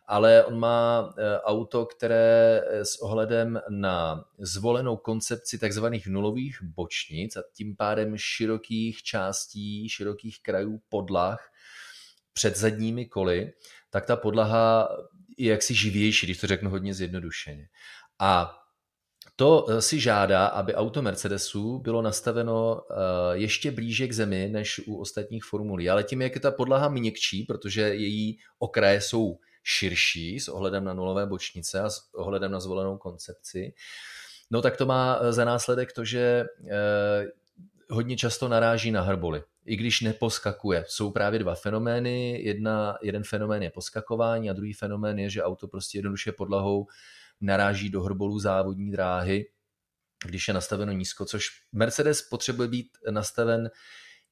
[0.08, 7.38] ale on má eh, auto, které eh, s ohledem na zvolenou koncepci takzvaných nulových bočnic
[7.38, 11.40] a tím pádem širokých částí, širokých krajů podlah
[12.34, 13.54] před zadními koly,
[13.90, 14.90] tak ta podlaha
[15.38, 17.68] je jaksi živější, když to řeknu hodně zjednodušeně.
[18.20, 18.62] A
[19.36, 22.82] to eh, si žádá, aby auto Mercedesu bylo nastaveno
[23.34, 25.90] ještě blíže k zemi než u ostatních formulí.
[25.90, 30.94] Ale tím, jak je ta podlaha měkčí, protože její okraje jsou širší s ohledem na
[30.94, 33.74] nulové bočnice a s ohledem na zvolenou koncepci,
[34.52, 36.46] no tak to má eh, za následek to, že
[37.90, 39.44] hodně často naráží na hrboly.
[39.66, 40.86] I když neposkakuje.
[40.88, 42.42] Jsou právě dva fenomény.
[42.44, 46.88] Jedna, jeden fenomén je poskakování a druhý fenomén je, že auto prostě jednoduše podlahou
[47.42, 49.46] naráží do hrbolů závodní dráhy,
[50.26, 53.70] když je nastaveno nízko, což Mercedes potřebuje být nastaven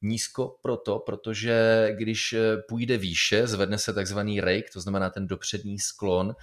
[0.04, 2.36] nízko proto, protože když
[2.70, 6.36] půjde výše, zvedne se takzvaný rake, to znamená ten dopřední sklon,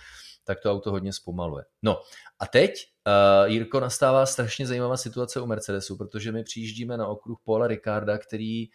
[0.44, 1.64] tak to auto hodně zpomaluje.
[1.83, 2.03] No
[2.38, 2.73] a teď,
[3.07, 8.18] uh, Jirko, nastává strašně zajímavá situace u Mercedesu, protože my přijíždíme na okruh Paula Ricarda,
[8.18, 8.73] který uh,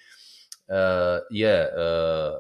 [1.32, 2.38] je uh,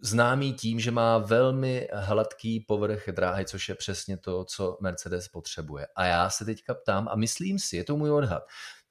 [0.00, 5.86] známý tím, že má velmi hladký povrch dráhy, což je přesně to, co Mercedes potřebuje.
[5.96, 8.42] A já se teďka ptám a myslím si, je to můj odhad,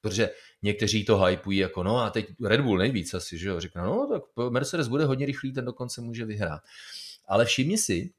[0.01, 0.29] protože
[0.61, 4.07] někteří to hypují jako no a teď Red Bull nejvíc asi, že jo, řekne no
[4.13, 6.61] tak Mercedes bude hodně rychlý, ten dokonce může vyhrát.
[7.27, 8.13] Ale všimni si,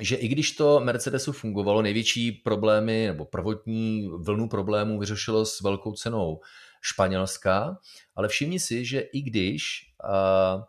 [0.00, 5.92] že i když to Mercedesu fungovalo, největší problémy nebo prvotní vlnu problémů vyřešilo s velkou
[5.92, 6.40] cenou
[6.82, 7.78] Španělska,
[8.14, 9.62] ale všimni si, že i když
[10.04, 10.62] uh,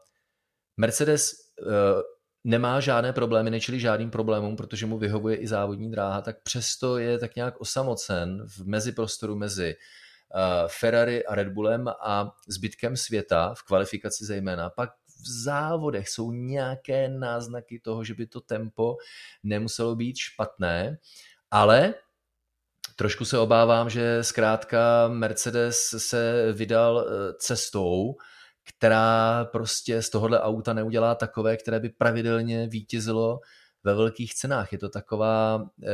[0.77, 2.01] Mercedes uh,
[2.43, 7.19] nemá žádné problémy, nečili žádným problémům, protože mu vyhovuje i závodní dráha, tak přesto je
[7.19, 9.75] tak nějak osamocen v meziprostoru mezi
[10.67, 14.69] Ferrari a Red Bullem a zbytkem světa, v kvalifikaci zejména.
[14.69, 18.97] Pak v závodech jsou nějaké náznaky toho, že by to tempo
[19.43, 20.97] nemuselo být špatné,
[21.51, 21.93] ale
[22.95, 28.15] trošku se obávám, že zkrátka Mercedes se vydal eh, cestou,
[28.75, 33.39] která prostě z tohohle auta neudělá takové, které by pravidelně vítězilo
[33.85, 34.71] ve velkých cenách.
[34.71, 35.89] Je to taková e,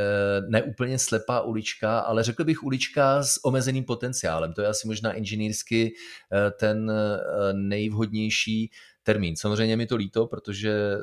[0.48, 4.52] neúplně slepá ulička, ale řekl bych ulička s omezeným potenciálem.
[4.52, 7.18] To je asi možná inženýrsky e, ten e,
[7.52, 8.70] nejvhodnější
[9.02, 9.36] termín.
[9.36, 10.96] Samozřejmě mi to líto, protože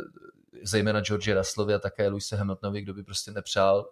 [0.64, 3.90] zejména George Russellovi a také Luise Hamiltonovi, kdo by prostě nepřál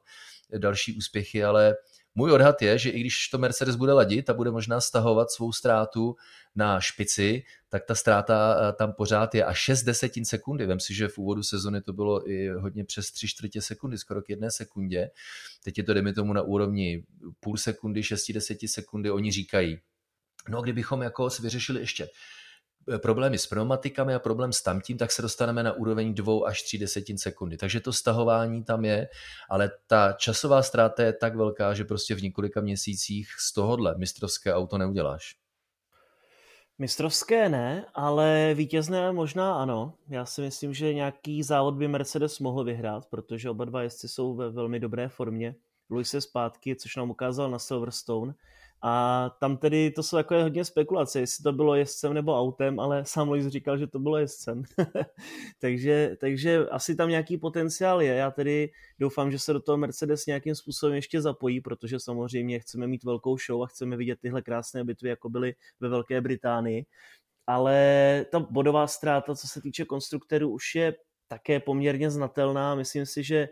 [0.57, 1.75] další úspěchy, ale
[2.17, 5.51] můj odhad je, že i když to Mercedes bude ladit a bude možná stahovat svou
[5.51, 6.15] ztrátu
[6.55, 10.65] na špici, tak ta ztráta eh, tam pořád je a 6 desetin sekundy.
[10.65, 14.21] Vem si, že v úvodu sezony to bylo i hodně přes 3 čtvrtě sekundy, skoro
[14.21, 15.09] k jedné sekundě.
[15.63, 17.03] Teď je to, dejme tomu, na úrovni
[17.39, 19.11] půl sekundy, 6 deseti sekundy.
[19.11, 19.77] Oni říkají,
[20.49, 22.09] no kdybychom jako si vyřešili ještě
[22.97, 26.77] problémy s pneumatikami a problém s tamtím, tak se dostaneme na úroveň 2 až 3
[26.77, 27.57] desetin sekundy.
[27.57, 29.07] Takže to stahování tam je,
[29.49, 34.53] ale ta časová ztráta je tak velká, že prostě v několika měsících z tohohle mistrovské
[34.53, 35.35] auto neuděláš.
[36.79, 39.93] Mistrovské ne, ale vítězné možná ano.
[40.09, 44.35] Já si myslím, že nějaký závod by Mercedes mohl vyhrát, protože oba dva jezdci jsou
[44.35, 45.55] ve velmi dobré formě.
[45.89, 48.33] Luis je zpátky, což nám ukázal na Silverstone
[48.81, 53.05] a tam tedy to jsou takové hodně spekulace, jestli to bylo jezdcem nebo autem, ale
[53.05, 54.63] sám Lois říkal, že to bylo jezdcem.
[55.59, 58.13] takže, takže asi tam nějaký potenciál je.
[58.13, 62.87] Já tedy doufám, že se do toho Mercedes nějakým způsobem ještě zapojí, protože samozřejmě chceme
[62.87, 66.85] mít velkou show a chceme vidět tyhle krásné bitvy, jako byly ve Velké Británii.
[67.47, 70.93] Ale ta bodová ztráta, co se týče konstruktorů, už je
[71.27, 72.75] také poměrně znatelná.
[72.75, 73.49] Myslím si, že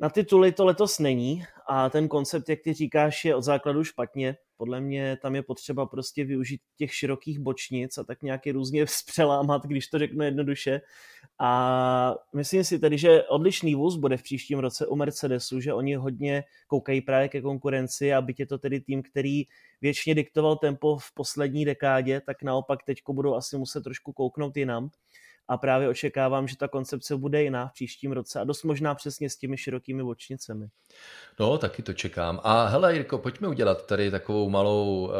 [0.00, 4.36] na tituly to letos není a ten koncept, jak ty říkáš, je od základu špatně.
[4.56, 9.66] Podle mě tam je potřeba prostě využít těch širokých bočnic a tak nějaký různě přelámat,
[9.66, 10.80] když to řeknu jednoduše.
[11.38, 15.94] A myslím si tedy, že odlišný vůz bude v příštím roce u Mercedesu, že oni
[15.94, 19.42] hodně koukají právě ke konkurenci a byť je to tedy tým, který
[19.80, 24.90] většině diktoval tempo v poslední dekádě, tak naopak teďko budou asi muset trošku kouknout jinam
[25.48, 29.30] a právě očekávám, že ta koncepce bude jiná v příštím roce a dost možná přesně
[29.30, 30.66] s těmi širokými bočnicemi.
[31.40, 32.40] No, taky to čekám.
[32.44, 35.14] A hele, Jirko, pojďme udělat tady takovou malou, uh,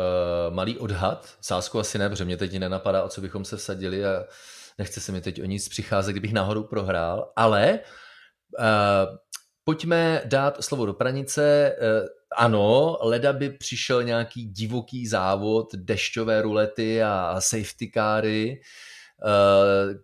[0.54, 1.34] malý odhad.
[1.40, 4.24] Sásku asi ne, protože mě teď nenapadá, o co bychom se vsadili a
[4.78, 7.80] nechce se mi teď o nic přicházet, kdybych náhodou prohrál, ale
[8.58, 9.16] uh,
[9.64, 11.76] pojďme dát slovo do pranice.
[11.80, 18.93] Uh, ano, leda by přišel nějaký divoký závod, dešťové rulety a safety káry, Eh,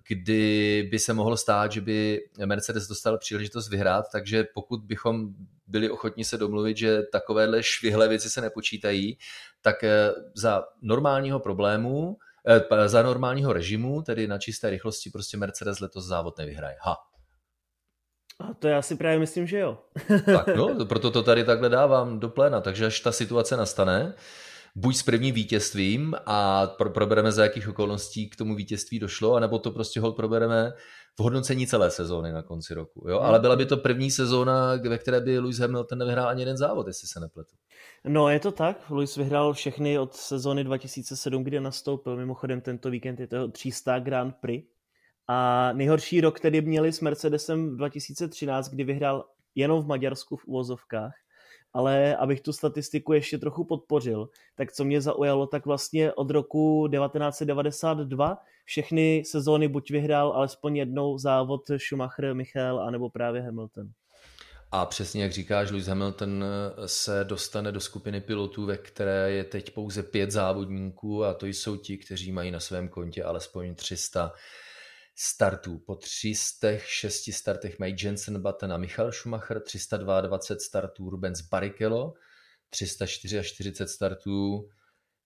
[0.08, 5.34] kdy by se mohlo stát, že by Mercedes dostal příležitost vyhrát, takže pokud bychom
[5.66, 9.18] byli ochotní se domluvit, že takovéhle švihle věci se nepočítají,
[9.62, 15.80] tak eh, za normálního problému, eh, za normálního režimu, tedy na čisté rychlosti, prostě Mercedes
[15.80, 16.76] letos závod nevyhraje.
[16.80, 16.96] Ha.
[18.40, 19.78] A to já si právě myslím, že jo.
[20.26, 24.14] tak no, proto to tady takhle dávám do pléna, takže až ta situace nastane,
[24.76, 29.58] buď s prvním vítězstvím a pro, probereme za jakých okolností k tomu vítězství došlo, anebo
[29.58, 30.72] to prostě hod probereme
[31.18, 33.08] v hodnocení celé sezóny na konci roku.
[33.08, 33.20] Jo?
[33.20, 36.86] Ale byla by to první sezóna, ve které by Lewis Hamilton nevyhrál ani jeden závod,
[36.86, 37.56] jestli se nepletu.
[38.04, 43.20] No je to tak, Lewis vyhrál všechny od sezóny 2007, kdy nastoupil, mimochodem tento víkend
[43.20, 44.68] je to 300 Grand Prix.
[45.28, 51.12] A nejhorší rok, který měli s Mercedesem 2013, kdy vyhrál jenom v Maďarsku v uvozovkách
[51.72, 56.88] ale abych tu statistiku ještě trochu podpořil, tak co mě zaujalo, tak vlastně od roku
[56.92, 63.88] 1992 všechny sezóny buď vyhrál alespoň jednou závod Schumacher, Michael, anebo právě Hamilton.
[64.72, 66.44] A přesně jak říkáš, Lewis Hamilton
[66.86, 71.76] se dostane do skupiny pilotů, ve které je teď pouze pět závodníků a to jsou
[71.76, 74.32] ti, kteří mají na svém kontě alespoň 300
[75.22, 75.78] startů.
[75.78, 82.14] Po 306 startech mají Jensen Button a Michal Schumacher, 322 startů Rubens Barrichello,
[82.70, 84.68] 344 startů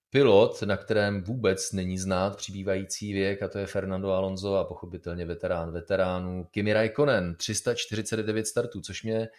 [0.09, 5.25] pilot, na kterém vůbec není znát přibývající věk, a to je Fernando Alonso a pochopitelně
[5.25, 9.29] veterán veteránů Kimi Raikkonen, 349 startů, což mě,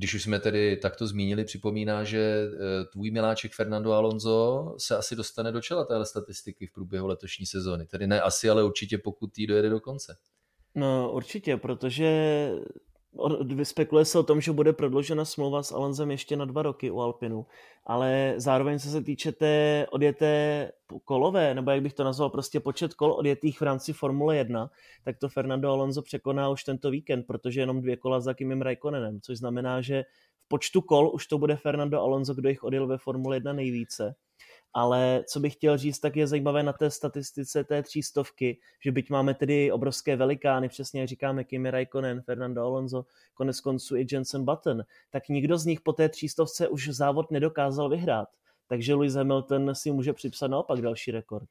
[0.00, 5.16] když už jsme tedy takto zmínili, připomíná, že eh, tvůj miláček Fernando Alonso se asi
[5.16, 7.86] dostane do čela téhle statistiky v průběhu letošní sezóny.
[7.86, 10.16] Tedy ne asi, ale určitě pokud jí dojede do konce.
[10.74, 12.50] No určitě, protože
[13.62, 17.00] Spekuluje se o tom, že bude prodloužena smlouva s Alonzem ještě na dva roky u
[17.00, 17.46] Alpinu,
[17.86, 20.72] ale zároveň co se týče té odjeté
[21.04, 24.70] kolové, nebo jak bych to nazval, prostě počet kol odjetých v rámci Formule 1,
[25.04, 29.20] tak to Fernando Alonso překoná už tento víkend, protože jenom dvě kola za Kimim Raikkonenem,
[29.20, 30.02] což znamená, že
[30.44, 34.14] v počtu kol už to bude Fernando Alonso, kdo jich odjel ve Formule 1 nejvíce
[34.74, 39.10] ale co bych chtěl říct, tak je zajímavé na té statistice té třístovky, že byť
[39.10, 43.04] máme tedy obrovské velikány, přesně jak říkáme Kimi Raikkonen, Fernando Alonso,
[43.34, 47.88] konec konců i Jensen Button, tak nikdo z nich po té třístovce už závod nedokázal
[47.88, 48.28] vyhrát.
[48.68, 51.48] Takže Lewis Hamilton si může připsat naopak další rekord.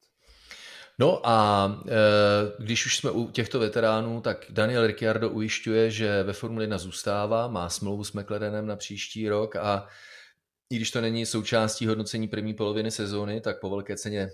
[1.00, 6.34] No a e, když už jsme u těchto veteránů, tak Daniel Ricciardo ujišťuje, že ve
[6.34, 9.88] Formuli 1 zůstává, má smlouvu s McLarenem na příští rok a
[10.70, 14.30] i když to není součástí hodnocení první poloviny sezóny, tak po velké ceně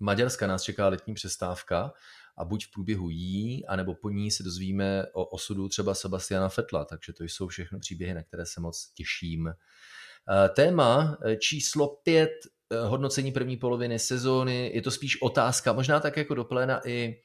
[0.00, 1.92] Maďarska nás čeká letní přestávka
[2.38, 6.84] a buď v průběhu jí, anebo po ní se dozvíme o osudu třeba Sebastiana Fetla,
[6.84, 9.48] takže to jsou všechno příběhy, na které se moc těším.
[9.48, 12.30] Eh, téma eh, číslo pět,
[12.70, 17.22] eh, hodnocení první poloviny sezóny, je to spíš otázka, možná tak jako dopléna i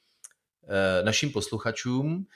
[1.04, 2.26] našim posluchačům,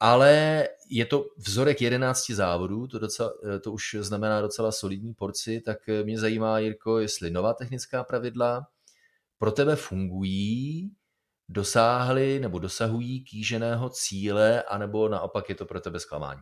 [0.00, 5.78] ale je to vzorek 11 závodů, to, docela, to už znamená docela solidní porci, tak
[6.04, 8.66] mě zajímá, Jirko, jestli nová technická pravidla
[9.38, 10.90] pro tebe fungují,
[11.48, 16.40] dosáhly nebo dosahují kýženého cíle, anebo naopak je to pro tebe zklamání?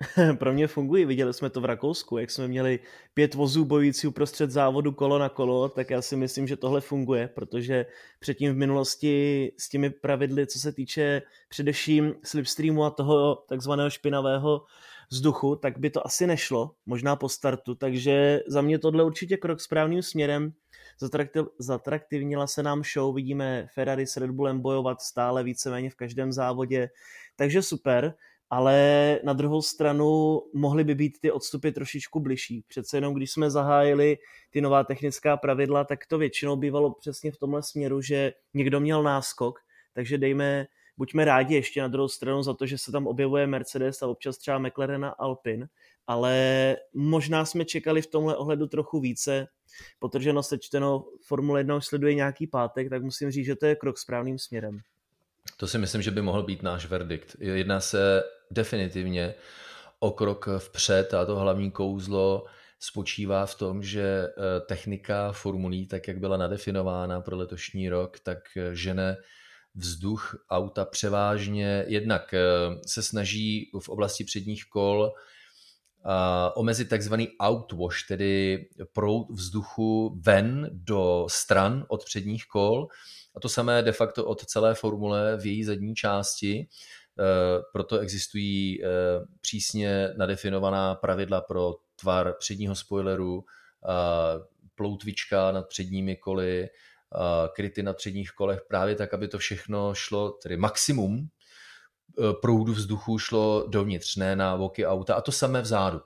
[0.38, 1.04] pro mě fungují.
[1.04, 2.80] Viděli jsme to v Rakousku, jak jsme měli
[3.14, 7.28] pět vozů bojující uprostřed závodu kolo na kolo, tak já si myslím, že tohle funguje,
[7.28, 7.86] protože
[8.18, 14.64] předtím v minulosti s těmi pravidly, co se týče především slipstreamu a toho takzvaného špinavého
[15.10, 19.60] vzduchu, tak by to asi nešlo, možná po startu, takže za mě tohle určitě krok
[19.60, 20.52] správným směrem.
[21.58, 26.90] Zatraktivnila se nám show, vidíme Ferrari s Red Bullem bojovat stále víceméně v každém závodě,
[27.36, 28.14] takže super
[28.50, 32.64] ale na druhou stranu mohly by být ty odstupy trošičku bližší.
[32.68, 34.18] Přece jenom když jsme zahájili
[34.50, 39.02] ty nová technická pravidla, tak to většinou bývalo přesně v tomhle směru, že někdo měl
[39.02, 39.58] náskok,
[39.94, 44.02] takže dejme, buďme rádi ještě na druhou stranu za to, že se tam objevuje Mercedes
[44.02, 45.68] a občas třeba McLaren a Alpin,
[46.06, 49.46] ale možná jsme čekali v tomhle ohledu trochu více,
[49.98, 53.76] protože no sečteno Formule 1 už sleduje nějaký pátek, tak musím říct, že to je
[53.76, 54.80] krok správným směrem.
[55.60, 57.36] To si myslím, že by mohl být náš verdikt.
[57.40, 59.34] Jedná se definitivně
[59.98, 62.44] o krok vpřed a to hlavní kouzlo
[62.78, 68.38] spočívá v tom, že eh, technika formulí, tak jak byla nadefinována pro letošní rok, tak
[68.56, 69.16] eh, žene
[69.74, 72.40] vzduch auta převážně jednak eh,
[72.86, 75.12] se snaží v oblasti předních kol
[76.54, 82.88] omezit takzvaný outwash, tedy proud vzduchu ven do stran od předních kol,
[83.36, 86.68] a to samé de facto od celé formule v její zadní části.
[87.20, 88.88] Eh, proto existují eh,
[89.40, 93.44] přísně nadefinovaná pravidla pro tvar předního spoileru,
[94.74, 96.68] ploutvička nad předními koly,
[97.54, 101.28] kryty na předních kolech, právě tak, aby to všechno šlo, tedy maximum
[102.18, 105.14] eh, proudu vzduchu šlo dovnitř, ne na voky auta.
[105.14, 106.00] A to samé vzadu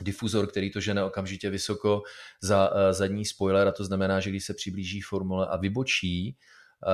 [0.00, 2.02] difuzor, který to žene okamžitě vysoko
[2.42, 6.36] za zadní spoiler a to znamená, že když se přiblíží formule a vybočí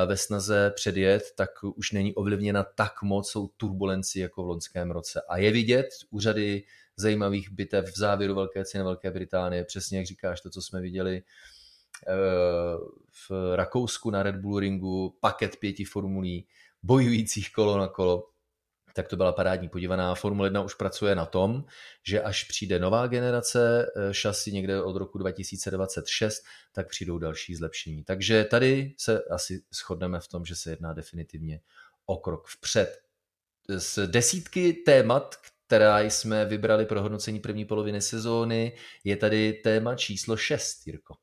[0.06, 5.22] ve snaze předjet, tak už není ovlivněna tak moc jsou turbulenci jako v loňském roce.
[5.28, 6.62] A je vidět úřady
[6.96, 11.22] zajímavých bitev v závěru Velké ceny Velké Británie, přesně jak říkáš, to, co jsme viděli
[12.08, 12.12] eh,
[13.28, 16.46] v Rakousku na Red Bull Ringu, paket pěti formulí,
[16.82, 18.29] bojujících kolo na kolo
[18.94, 20.14] tak to byla parádní podívaná.
[20.14, 21.64] Formule 1 už pracuje na tom,
[22.06, 28.04] že až přijde nová generace eh, šasy někde od roku 2026, tak přijdou další zlepšení.
[28.04, 31.60] Takže tady se asi shodneme v tom, že se jedná definitivně
[32.06, 32.98] o krok vpřed.
[33.68, 35.36] Z desítky témat,
[35.66, 38.72] která jsme vybrali pro hodnocení první poloviny sezóny,
[39.04, 41.14] je tady téma číslo 6, Jirko.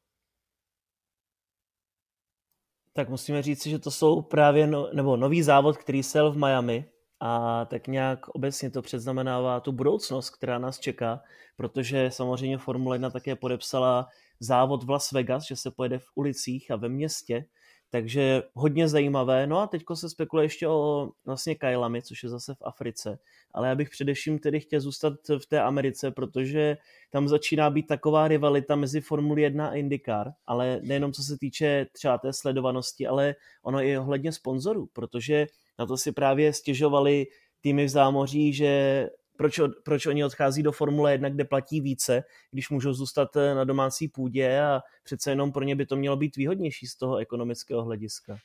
[2.93, 6.86] Tak musíme říct, že to jsou právě no, nebo nový závod, který sel v Miami,
[7.20, 11.22] a tak nějak obecně to předznamenává tu budoucnost, která nás čeká,
[11.55, 14.07] protože samozřejmě Formule 1 také podepsala
[14.39, 17.45] závod v Las Vegas, že se pojede v ulicích a ve městě,
[17.89, 19.47] takže hodně zajímavé.
[19.47, 23.19] No a teďko se spekuluje ještě o vlastně Kajlami, což je zase v Africe.
[23.53, 26.77] Ale já bych především tedy chtěl zůstat v té Americe, protože
[27.09, 31.88] tam začíná být taková rivalita mezi Formuli 1 a IndyCar, ale nejenom co se týče
[31.91, 35.47] třeba té sledovanosti, ale ono i ohledně sponzorů, protože
[35.79, 37.27] na to si právě stěžovali
[37.61, 42.69] týmy v zámoří, že proč, proč oni odchází do Formule 1, kde platí více, když
[42.69, 46.35] můžou zůstat eh, na domácí půdě a přece jenom pro ně by to mělo být
[46.35, 48.38] výhodnější z toho ekonomického hlediska.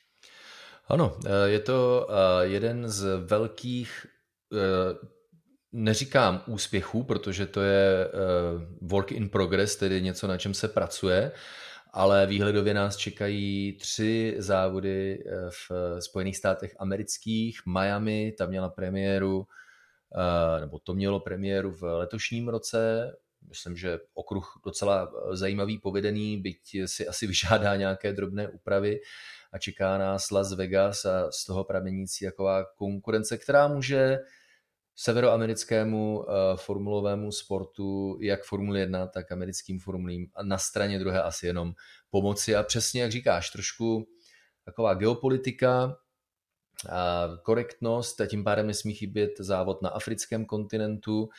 [0.87, 4.05] Ano, eh, je to eh, jeden z velkých,
[5.71, 8.07] neříkám úspěchů, protože to je
[8.81, 11.31] work in progress, tedy něco, na čem se pracuje,
[11.91, 17.61] ale výhledově nás čekají tři závody v Spojených státech amerických.
[17.65, 19.47] Miami, tam měla premiéru
[20.59, 23.11] nebo to mělo premiéru v letošním roce.
[23.49, 28.99] Myslím, že okruh docela eh, zajímavý, povedený, byť si asi vyžádá nějaké drobné úpravy
[29.51, 34.19] a čeká nás Las Vegas a z toho pramenící taková konkurence, která může
[34.95, 41.47] severoamerickému uh, formulovému sportu, jak Formule 1, tak americkým formulím a na straně druhé asi
[41.47, 41.73] jenom
[42.09, 42.55] pomoci.
[42.55, 44.07] A přesně jak říkáš, trošku
[44.65, 45.97] taková geopolitika,
[47.43, 51.29] korektnost, a tím pádem nesmí chybět závod na africkém kontinentu.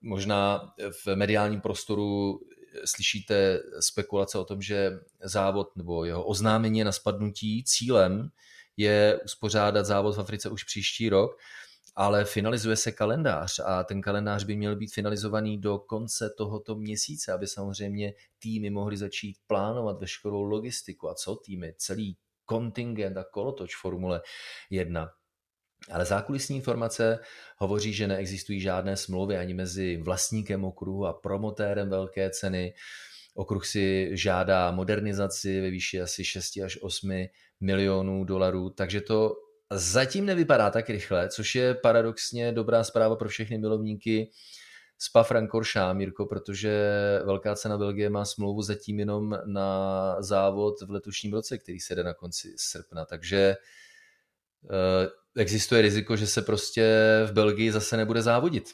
[0.00, 0.72] Možná
[1.04, 2.40] v mediálním prostoru
[2.84, 8.28] slyšíte spekulace o tom, že závod nebo jeho oznámení na spadnutí cílem
[8.76, 11.38] je uspořádat závod v Africe už příští rok,
[11.96, 17.32] ale finalizuje se kalendář a ten kalendář by měl být finalizovaný do konce tohoto měsíce,
[17.32, 21.08] aby samozřejmě týmy mohly začít plánovat veškerou logistiku.
[21.08, 21.74] A co týmy?
[21.76, 24.20] Celý kontingent a kolotoč Formule
[24.70, 25.08] 1.
[25.90, 27.18] Ale zákulisní informace
[27.58, 32.74] hovoří, že neexistují žádné smlouvy ani mezi vlastníkem okruhu a promotérem velké ceny.
[33.34, 37.26] Okruh si žádá modernizaci ve výši asi 6 až 8
[37.60, 39.34] milionů dolarů, takže to
[39.72, 44.30] zatím nevypadá tak rychle, což je paradoxně dobrá zpráva pro všechny milovníky
[45.04, 46.72] Spa Francorchamps, Mirko, protože
[47.24, 52.04] velká cena Belgie má smlouvu zatím jenom na závod v letošním roce, který se jde
[52.04, 53.56] na konci srpna, takže
[54.62, 54.70] uh,
[55.36, 56.84] existuje riziko, že se prostě
[57.26, 58.64] v Belgii zase nebude závodit.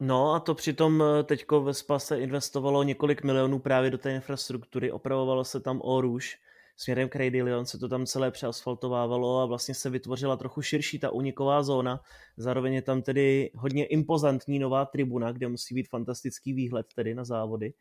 [0.00, 4.14] No a to přitom eh, teďko ve Spa se investovalo několik milionů právě do té
[4.14, 6.38] infrastruktury, opravovalo se tam Oruž,
[6.80, 11.10] směrem k Raidilion se to tam celé přeasfaltovávalo a vlastně se vytvořila trochu širší ta
[11.10, 12.00] uniková zóna.
[12.36, 17.24] Zároveň je tam tedy hodně impozantní nová tribuna, kde musí být fantastický výhled tedy na
[17.24, 17.72] závody.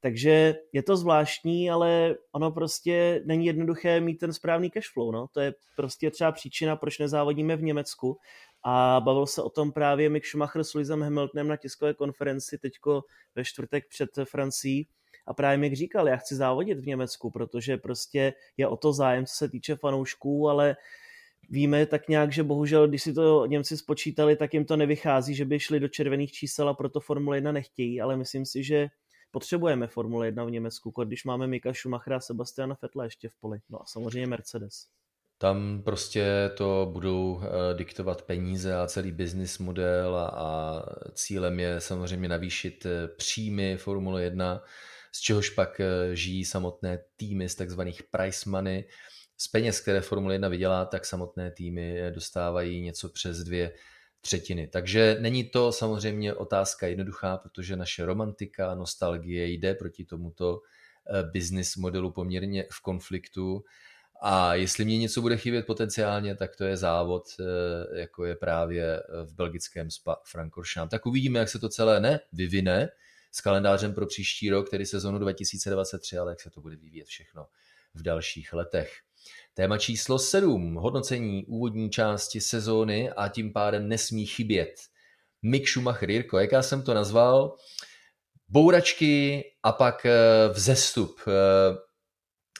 [0.00, 5.12] Takže je to zvláštní, ale ono prostě není jednoduché mít ten správný cashflow.
[5.12, 5.26] No.
[5.32, 8.18] To je prostě třeba příčina, proč nezávodíme v Německu.
[8.64, 13.02] A bavil se o tom právě Mick Schumacher s Louisem Hamiltonem na tiskové konferenci teďko
[13.34, 14.88] ve čtvrtek před Francií
[15.26, 19.26] a právě mi říkal, já chci závodit v Německu, protože prostě je o to zájem,
[19.26, 20.76] co se týče fanoušků, ale
[21.50, 25.44] víme tak nějak, že bohužel, když si to Němci spočítali, tak jim to nevychází, že
[25.44, 28.88] by šli do červených čísel a proto Formule 1 nechtějí, ale myslím si, že
[29.30, 33.58] potřebujeme Formule 1 v Německu, když máme Mika Schumachera a Sebastiana Vettela ještě v poli.
[33.70, 34.86] No a samozřejmě Mercedes.
[35.38, 41.80] Tam prostě to budou eh, diktovat peníze a celý business model a, a cílem je
[41.80, 44.62] samozřejmě navýšit eh, příjmy Formule 1
[45.14, 48.84] z čehož pak eh, žijí samotné týmy z takzvaných price money.
[49.36, 53.72] Z peněz, které Formule 1 vydělá, tak samotné týmy eh, dostávají něco přes dvě
[54.20, 54.68] třetiny.
[54.68, 61.76] Takže není to samozřejmě otázka jednoduchá, protože naše romantika, nostalgie jde proti tomuto eh, business
[61.76, 63.64] modelu poměrně v konfliktu.
[64.22, 67.22] A jestli mě něco bude chybět potenciálně, tak to je závod,
[67.94, 70.90] jako je právě v belgickém Spa Francorchamps.
[70.90, 72.88] Tak uvidíme, jak se to celé ne vyvine,
[73.34, 77.46] s kalendářem pro příští rok, tedy sezonu 2023, ale jak se to bude vyvíjet všechno
[77.94, 78.92] v dalších letech.
[79.54, 80.74] Téma číslo 7.
[80.74, 84.74] Hodnocení úvodní části sezóny a tím pádem nesmí chybět.
[85.42, 87.56] Mick Schumacher, Jirko, jak já jsem to nazval?
[88.48, 91.20] Bouračky a pak eh, vzestup.
[91.28, 91.76] Eh,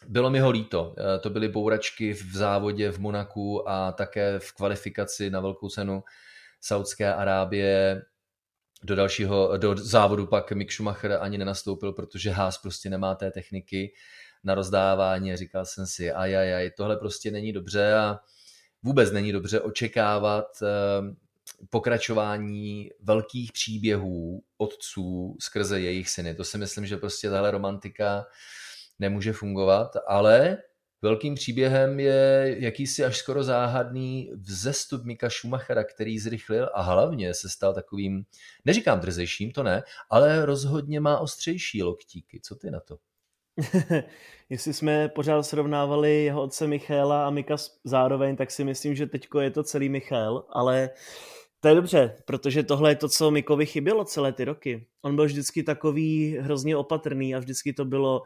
[0.08, 0.94] bylo mi ho líto.
[0.98, 6.02] Eh, to byly bouračky v závodě v Monaku a také v kvalifikaci na velkou cenu
[6.60, 8.02] Saudské Arábie
[8.84, 13.92] do dalšího, do závodu pak Mick Schumacher ani nenastoupil, protože Haas prostě nemá té techniky
[14.44, 18.18] na rozdávání a říkal jsem si, ajajaj, tohle prostě není dobře a
[18.82, 21.16] vůbec není dobře očekávat ehm,
[21.70, 26.34] pokračování velkých příběhů otců skrze jejich syny.
[26.34, 28.26] To si myslím, že prostě tahle romantika
[28.98, 30.58] nemůže fungovat, ale
[31.04, 37.48] velkým příběhem je jakýsi až skoro záhadný vzestup Mika Schumachera, který zrychlil a hlavně se
[37.48, 38.24] stal takovým,
[38.64, 42.40] neříkám drzejším, to ne, ale rozhodně má ostřejší loktíky.
[42.42, 42.98] Co ty na to?
[44.50, 49.40] Jestli jsme pořád srovnávali jeho otce Michaela a Mika zároveň, tak si myslím, že teďko
[49.40, 50.90] je to celý Michal, ale
[51.60, 54.86] to je dobře, protože tohle je to, co Mikovi chybělo celé ty roky.
[55.02, 58.22] On byl vždycky takový hrozně opatrný a vždycky to bylo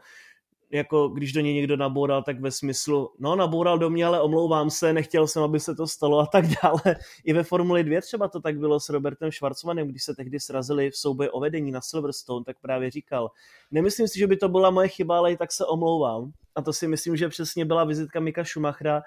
[0.71, 4.69] jako když do něj někdo naboural, tak ve smyslu, no naboural do mě, ale omlouvám
[4.69, 6.95] se, nechtěl jsem, aby se to stalo a tak dále.
[7.23, 10.91] I ve Formuli 2 třeba to tak bylo s Robertem Schwarzmanem, když se tehdy srazili
[10.91, 13.31] v souboji o vedení na Silverstone, tak právě říkal,
[13.71, 16.31] nemyslím si, že by to byla moje chyba, ale i tak se omlouvám.
[16.55, 19.01] A to si myslím, že přesně byla vizitka Mika Schumachera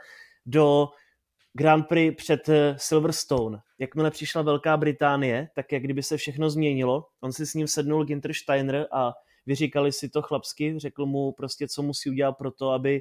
[0.47, 0.89] do
[1.53, 3.59] Grand Prix před eh, Silverstone.
[3.79, 7.07] Jakmile přišla Velká Británie, tak jak kdyby se všechno změnilo.
[7.21, 9.13] On si s ním sednul Ginter Steiner a
[9.47, 13.01] vyříkali si to chlapsky, řekl mu prostě, co musí udělat pro to, aby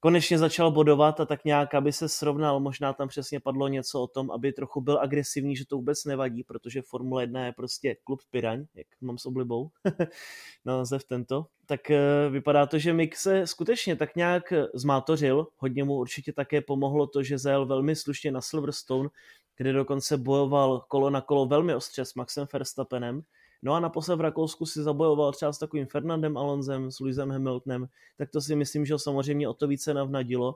[0.00, 2.60] konečně začal bodovat a tak nějak, aby se srovnal.
[2.60, 6.44] Možná tam přesně padlo něco o tom, aby trochu byl agresivní, že to vůbec nevadí,
[6.44, 9.70] protože Formule 1 je prostě klub piraň, jak mám s oblibou
[10.64, 11.46] na název tento.
[11.66, 12.00] Tak eh,
[12.30, 15.46] vypadá to, že Mick se skutečně tak nějak zmátořil.
[15.56, 19.08] Hodně mu určitě také pomohlo to, že zajel velmi slušně na Silverstone,
[19.56, 23.22] kde dokonce bojoval kolo na kolo velmi ostře s Maxem Verstappenem
[23.62, 27.86] No a naposled v Rakousku si zabojoval třeba s takovým Fernandem Alonzem, s Lewisem Hamiltonem,
[28.16, 30.54] tak to si myslím, že samozřejmě o to více navnadilo.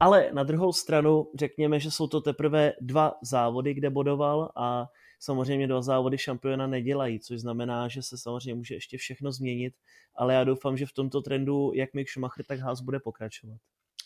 [0.00, 4.86] Ale na druhou stranu řekněme, že jsou to teprve dva závody, kde bodoval a
[5.20, 9.74] samozřejmě dva závody šampiona nedělají, což znamená, že se samozřejmě může ještě všechno změnit,
[10.16, 13.58] ale já doufám, že v tomto trendu jak Mick Schumacher, tak Haas bude pokračovat.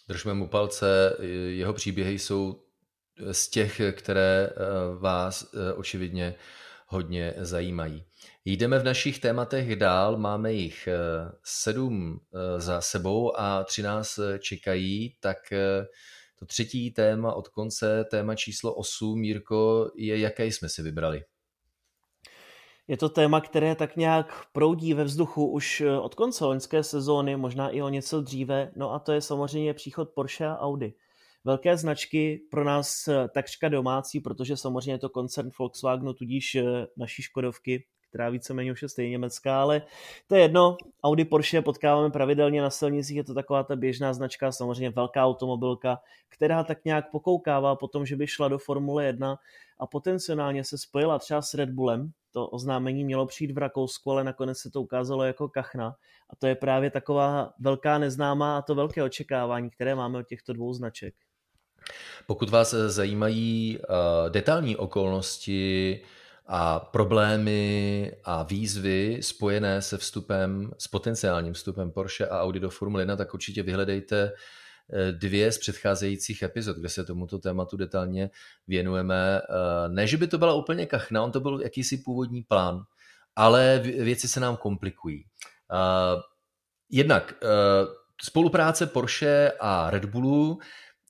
[0.08, 1.16] Držme mu palce,
[1.48, 2.60] jeho příběhy jsou
[3.32, 4.54] z těch, které eh,
[4.98, 6.34] vás eh, očividně
[6.94, 8.04] hodně zajímají.
[8.44, 10.96] Jdeme v našich tématech dál, máme jich eh,
[11.44, 15.36] sedm eh, za sebou a tři nás eh, čekají, tak
[16.38, 21.24] to třetí téma od konce, téma číslo 8, Mírko, je jaké jsme si vybrali?
[22.88, 27.70] Je to téma, které tak nějak proudí ve vzduchu už od konce loňské sezóny, možná
[27.70, 30.94] i o něco dříve, no a to je samozřejmě příchod Porsche a Audi.
[31.44, 36.56] Velké značky pro nás takřka domácí, protože samozřejmě je to koncern Volkswagenu, tudíž
[36.96, 39.82] naší Škodovky, která víceméně už je stejně německá, ale
[40.26, 40.76] to je jedno.
[41.04, 45.98] Audi Porsche potkáváme pravidelně na silnicích, je to taková ta běžná značka, samozřejmě velká automobilka,
[46.28, 49.36] která tak nějak pokoukává po tom, že by šla do Formule 1
[49.78, 52.10] a potenciálně se spojila třeba s Red Bullem.
[52.32, 55.94] To oznámení mělo přijít v Rakousku, ale nakonec se to ukázalo jako kachna.
[56.30, 60.52] A to je právě taková velká neznámá a to velké očekávání, které máme od těchto
[60.52, 61.14] dvou značek.
[62.26, 66.00] Pokud vás zajímají uh, detailní okolnosti
[66.46, 73.02] a problémy a výzvy spojené se vstupem, s potenciálním vstupem Porsche a Audi do Formule
[73.02, 74.32] 1, tak určitě vyhledejte
[74.92, 78.30] eh, dvě z předcházejících epizod, kde se tomuto tématu detailně
[78.68, 79.40] věnujeme.
[79.40, 82.82] Eh, ne, že by to byla úplně kachna, on to byl jakýsi původní plán,
[83.36, 85.24] ale věci se nám komplikují.
[85.72, 86.20] Eh,
[86.90, 87.34] jednak
[88.22, 90.58] spolupráce Porsche a Red Bullu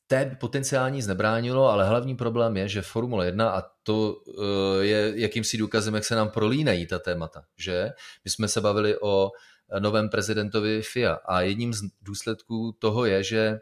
[0.06, 4.84] té by potenciálně nic nebránilo, ale hlavní problém je, že Formule 1, a to eh,
[4.84, 7.90] je jakýmsi důkazem, jak se nám prolínají ta témata, že?
[8.24, 9.30] My jsme se bavili o
[9.78, 13.60] novém prezidentovi FIA a jedním z důsledků toho je, že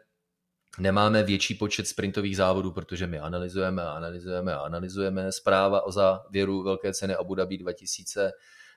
[0.79, 6.63] nemáme větší počet sprintových závodů, protože my analyzujeme a analyzujeme a analyzujeme zpráva o závěru
[6.63, 8.31] velké ceny Abu Dhabi 2000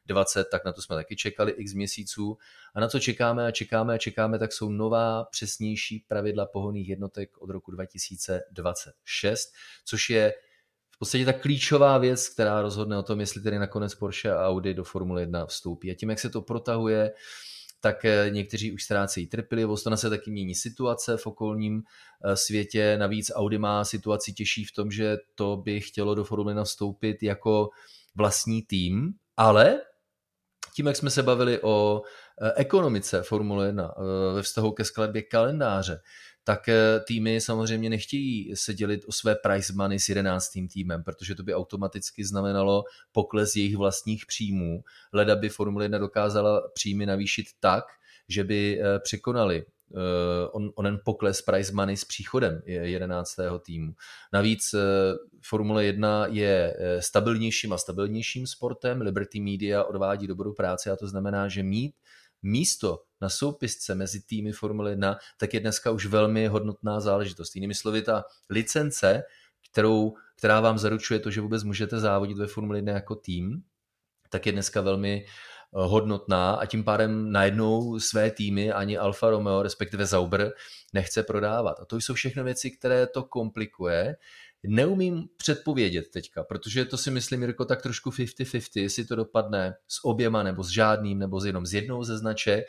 [0.06, 2.38] 20, tak na to jsme taky čekali x měsíců.
[2.74, 7.38] A na co čekáme a čekáme a čekáme, tak jsou nová přesnější pravidla pohonných jednotek
[7.38, 9.52] od roku 2026,
[9.84, 10.34] což je
[10.90, 14.74] v podstatě ta klíčová věc, která rozhodne o tom, jestli tedy nakonec Porsche a Audi
[14.74, 15.90] do Formule 1 vstoupí.
[15.90, 17.12] A tím, jak se to protahuje,
[17.80, 21.82] tak eh, někteří už ztrácejí trpělivost, ona se taky mění situace v okolním
[22.24, 26.52] eh, světě, navíc Audi má situaci těžší v tom, že to by chtělo do Formule
[26.52, 27.70] 1 vstoupit jako
[28.14, 29.80] vlastní tým, ale
[30.76, 32.02] tím, jak jsme se bavili o
[32.42, 36.00] eh, ekonomice Formule 1 eh, ve vztahu ke skladbě kalendáře,
[36.44, 41.34] tak eh, týmy samozřejmě nechtějí se dělit o své prize money s jedenáctým týmem, protože
[41.34, 44.82] to by automaticky znamenalo pokles jejich vlastních příjmů.
[45.12, 47.84] Leda by Formule 1 dokázala příjmy navýšit tak,
[48.28, 49.64] že by překonali
[50.52, 53.36] on, onen pokles prize money s příchodem 11.
[53.62, 53.94] týmu.
[54.32, 54.78] Navíc eh,
[55.42, 61.08] Formule 1 je eh, stabilnějším a stabilnějším sportem, Liberty Media odvádí dobrou práci a to
[61.08, 61.94] znamená, že mít
[62.42, 67.54] místo na soupisce mezi týmy Formule 1, tak je dneska už velmi hodnotná záležitost.
[67.54, 69.22] Jinými slovy, ta licence,
[69.70, 73.62] kterou, která vám zaručuje to, že vůbec můžete závodit ve Formule 1 jako tým,
[74.30, 75.26] tak je dneska velmi
[75.84, 80.52] hodnotná a tím pádem najednou své týmy ani Alfa Romeo, respektive Zauber,
[80.92, 81.80] nechce prodávat.
[81.80, 84.16] A to jsou všechno věci, které to komplikuje.
[84.66, 90.04] Neumím předpovědět teďka, protože to si myslím, Jirko, tak trošku 50-50, jestli to dopadne s
[90.04, 92.64] oběma, nebo s žádným, nebo s jenom s jednou ze značek,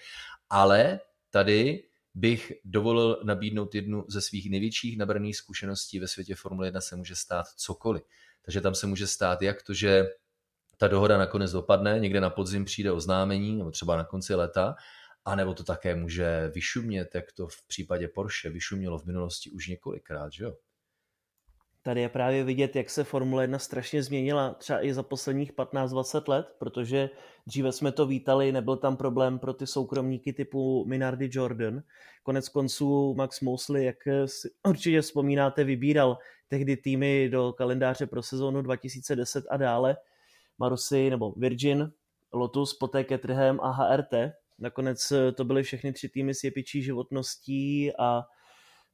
[0.50, 1.00] ale
[1.30, 1.84] tady
[2.16, 7.16] bych dovolil nabídnout jednu ze svých největších nabraných zkušeností ve světě Formule 1 se může
[7.16, 8.04] stát cokoliv.
[8.46, 10.06] Takže tam se může stát jak to, že
[10.78, 14.76] ta dohoda nakonec dopadne, někde na podzim přijde oznámení, nebo třeba na konci leta,
[15.26, 20.34] anebo to také může vyšumět, jak to v případě Porsche vyšumělo v minulosti už několikrát,
[20.34, 20.56] že jo?
[21.82, 26.30] Tady je právě vidět, jak se Formule 1 strašně změnila třeba i za posledních 15-20
[26.30, 27.10] let, protože
[27.48, 31.82] dříve jsme to vítali, nebyl tam problém pro ty soukromníky typu Minardi Jordan.
[32.24, 36.18] Konec konců Max Mosley, jak si určitě vzpomínáte, vybíral
[36.48, 39.98] tehdy týmy do kalendáře pro sezónu 2010 a dále.
[40.58, 41.92] Marusy nebo Virgin,
[42.34, 44.14] Lotus, poté Caterham a HRT.
[44.60, 48.24] Nakonec to byly všechny tři týmy s jepičí životností a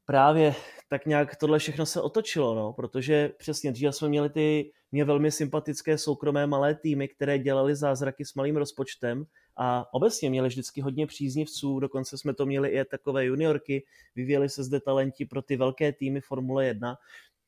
[0.06, 0.56] právě
[0.90, 5.32] tak nějak tohle všechno se otočilo, no, protože přesně dříve jsme měli ty mě velmi
[5.32, 9.26] sympatické soukromé malé týmy, které dělali zázraky s malým rozpočtem
[9.58, 13.86] a obecně měli vždycky hodně příznivců, dokonce jsme to měli i takové juniorky,
[14.16, 16.96] vyvíjeli se zde talenti pro ty velké týmy Formule 1,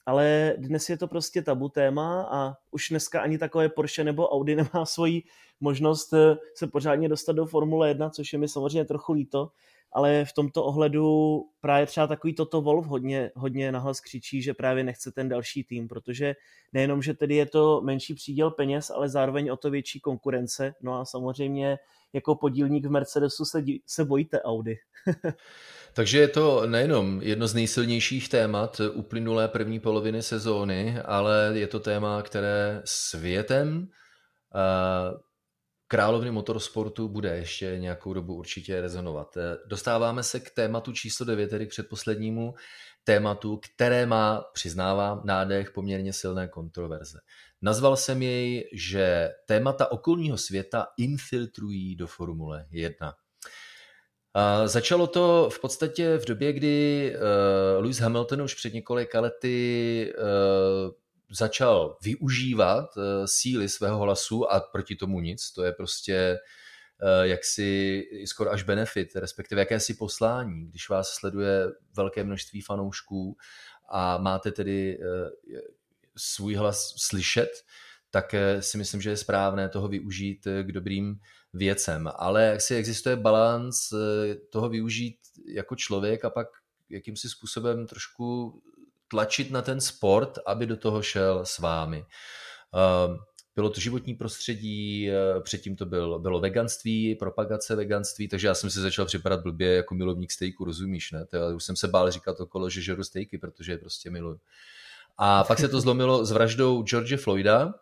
[0.05, 4.55] ale dnes je to prostě tabu téma a už dneska ani takové Porsche nebo Audi
[4.73, 5.23] nemá svoji
[5.59, 9.51] možnost eh, se pořádně dostat do Formule 1, což je mi samozřejmě trochu líto,
[9.91, 14.83] ale v tomto ohledu právě třeba takový Toto Wolf hodně, hodně nahlas křičí, že právě
[14.83, 16.35] nechce ten další tým, protože
[16.73, 20.73] nejenom, že tedy je to menší příděl peněz, ale zároveň o to větší konkurence.
[20.81, 21.77] No a samozřejmě
[22.15, 24.77] jako podílník v Mercedesu se, se bojíte Audi.
[25.93, 31.79] Takže je to nejenom jedno z nejsilnějších témat uplynulé první poloviny sezóny, ale je to
[31.79, 33.87] téma, které světem
[35.87, 39.37] královny motorsportu bude ještě nějakou dobu určitě rezonovat.
[39.37, 42.53] Eh, dostáváme se k tématu číslo 9, tedy k předposlednímu
[43.05, 47.19] tématu, které má, přiznávám, nádech poměrně silné kontroverze.
[47.61, 53.13] Nazval jsem jej, že témata okolního světa infiltrují do Formule 1.
[54.33, 60.13] A začalo to v podstatě v době, kdy uh, Lewis Hamilton už před několika lety
[60.17, 60.91] uh,
[61.31, 66.37] začal využívat eh, síly svého hlasu a proti tomu nic, to je prostě eh,
[67.21, 73.37] jaksi skoro až benefit, respektive jakési poslání, když vás sleduje velké množství fanoušků
[73.89, 75.61] a máte tedy eh,
[76.17, 77.49] svůj hlas slyšet,
[78.11, 81.15] tak si myslím, že je správné toho využít k dobrým
[81.53, 82.09] věcem.
[82.15, 83.75] Ale jak si existuje balans
[84.49, 85.17] toho využít
[85.47, 86.47] jako člověk a pak
[86.89, 88.61] jakýmsi způsobem trošku
[89.07, 92.05] tlačit na ten sport, aby do toho šel s vámi.
[93.55, 98.69] Bylo to životní prostředí, eh, předtím to bylo, bylo veganství, propagace veganství, takže já jsem
[98.69, 101.25] si začal připadat blbě jako milovník stejku, rozumíš, ne?
[101.25, 104.39] To já už jsem se bál říkat okolo, že žeru stejky, protože je prostě miluju.
[105.17, 107.73] A pak se to zlomilo s vraždou George Floyda,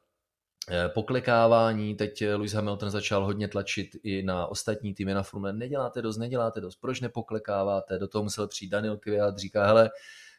[0.70, 6.02] eh, poklekávání, teď Lewis Hamilton začal hodně tlačit i na ostatní týmy na Formule, neděláte
[6.02, 9.90] dost, neděláte dost, proč nepoklekáváte, do toho musel přijít Daniel Kvyat, říká, hele,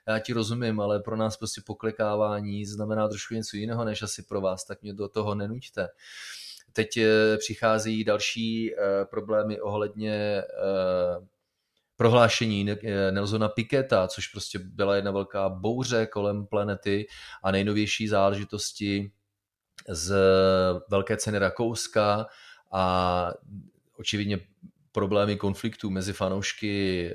[0.09, 4.41] já ti rozumím, ale pro nás prostě poklekávání znamená trošku něco jiného než asi pro
[4.41, 5.89] vás, tak mě do toho nenuďte.
[6.73, 11.27] Teď eh, přichází další eh, problémy ohledně eh,
[11.97, 12.67] prohlášení
[13.11, 17.07] Nelsona Piketa, což prostě byla jedna velká bouře kolem planety
[17.43, 19.13] a nejnovější záležitosti
[19.89, 20.17] z
[20.89, 22.27] velké ceny Rakouska
[22.73, 23.33] a
[23.97, 24.39] očividně
[24.93, 27.11] problémy konfliktů mezi fanoušky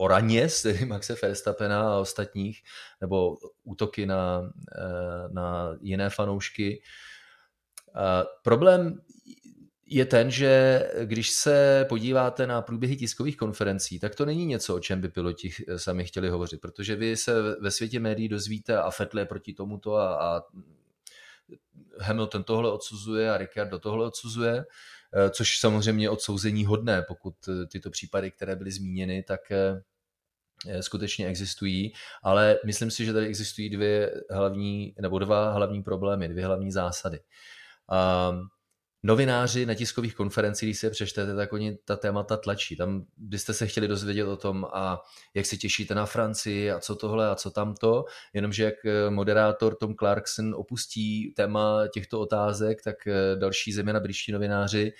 [0.00, 2.62] o raně, tedy Maxe Verstappena a ostatních,
[3.00, 6.82] nebo útoky na, eh, na jiné fanoušky.
[8.42, 9.00] Problém
[9.86, 14.80] je ten, že když se podíváte na průběhy tiskových konferencí, tak to není něco, o
[14.80, 19.26] čem by piloti sami chtěli hovořit, protože vy se ve světě médií dozvíte a Fettle
[19.26, 20.42] proti tomuto a, a
[22.00, 24.64] Hamilton tohle odsuzuje a Ricciardo tohle odsuzuje,
[25.14, 27.34] eh, což samozřejmě odsouzení hodné, pokud
[27.72, 29.89] tyto případy, které byly zmíněny, tak eh, Eh,
[30.80, 31.92] skutečně existují,
[32.22, 37.20] ale myslím si, že tady existují dvě hlavní, nebo dva hlavní problémy, dvě hlavní zásady.
[38.30, 38.48] Um,
[39.02, 42.76] novináři na tiskových konferencích, když se přečtete, tak oni ta témata tlačí.
[42.76, 45.02] Tam byste se chtěli dozvědět o tom, a
[45.34, 49.76] jak se těšíte na Francii a co tohle a co tamto, jenomže jak eh, moderátor
[49.76, 54.00] Tom Clarkson opustí téma těchto otázek, tak eh, další země na
[54.32, 54.92] novináři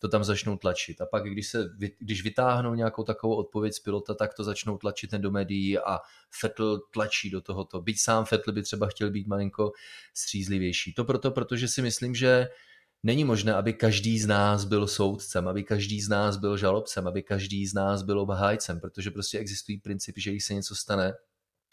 [0.00, 1.00] to tam začnou tlačit.
[1.00, 5.10] A pak, když, se, když vytáhnou nějakou takovou odpověď z pilota, tak to začnou tlačit
[5.10, 5.98] ten do médií a
[6.40, 7.82] Fettel tlačí do tohoto.
[7.82, 9.72] Byť sám Fettel by třeba chtěl být malinko
[10.14, 10.94] střízlivější.
[10.94, 12.48] To proto, protože si myslím, že
[13.02, 17.22] Není možné, aby každý z nás byl soudcem, aby každý z nás byl žalobcem, aby
[17.22, 21.14] každý z nás byl obhájcem, protože prostě existují principy, že když se něco stane,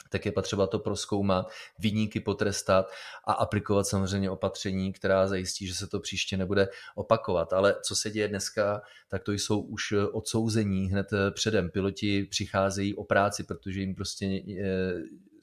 [0.09, 2.91] tak je potřeba to proskoumat, vyníky potrestat
[3.25, 7.53] a aplikovat samozřejmě opatření, která zajistí, že se to příště nebude opakovat.
[7.53, 11.69] Ale co se děje dneska, tak to jsou už odsouzení hned předem.
[11.69, 14.93] Piloti přicházejí o práci, protože jim prostě eh,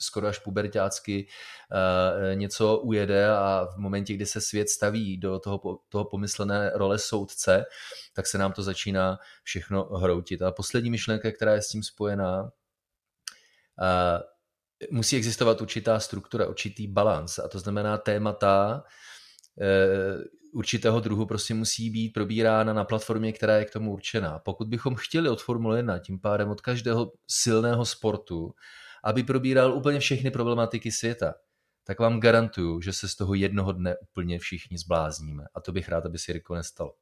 [0.02, 1.26] skoro až pubertácky
[1.72, 6.98] eh, něco ujede a v momentě, kdy se svět staví do toho, toho pomyslené role
[6.98, 7.64] soudce,
[8.12, 10.42] tak se nám to začíná všechno hroutit.
[10.42, 12.52] A poslední myšlenka, která je s tím spojená,
[13.82, 14.31] eh,
[14.90, 18.84] musí existovat určitá struktura, určitý balans a to znamená témata
[19.60, 20.18] eh,
[20.52, 24.38] určitého druhu prostě musí být probírána na platformě, která je k tomu určená.
[24.38, 28.54] Pokud bychom chtěli od Formule 1, tím pádem od každého silného sportu,
[29.04, 31.34] aby probíral úplně všechny problematiky světa,
[31.84, 35.44] tak vám garantuju, že se z toho jednoho dne úplně všichni zblázníme.
[35.54, 36.92] A to bych rád, aby si Riko nestalo.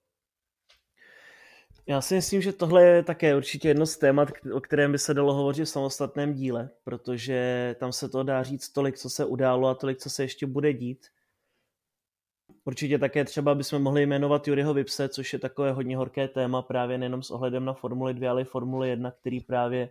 [1.86, 5.14] Já si myslím, že tohle je také určitě jedno z témat, o kterém by se
[5.14, 9.68] dalo hovořit v samostatném díle, protože tam se to dá říct tolik, co se událo
[9.68, 11.06] a tolik, co se ještě bude dít.
[12.64, 16.98] Určitě také třeba bychom mohli jmenovat Juryho Vipse, což je takové hodně horké téma právě
[16.98, 19.90] nejenom s ohledem na Formuli 2, ale i Formule 1, který právě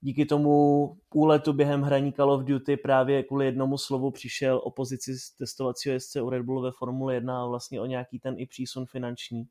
[0.00, 5.18] díky tomu úletu během hraní Call of Duty právě kvůli jednomu slovu přišel o pozici
[5.18, 8.46] z testovacího jezdce u Red Bullu ve Formule 1 a vlastně o nějaký ten i
[8.46, 9.48] přísun finanční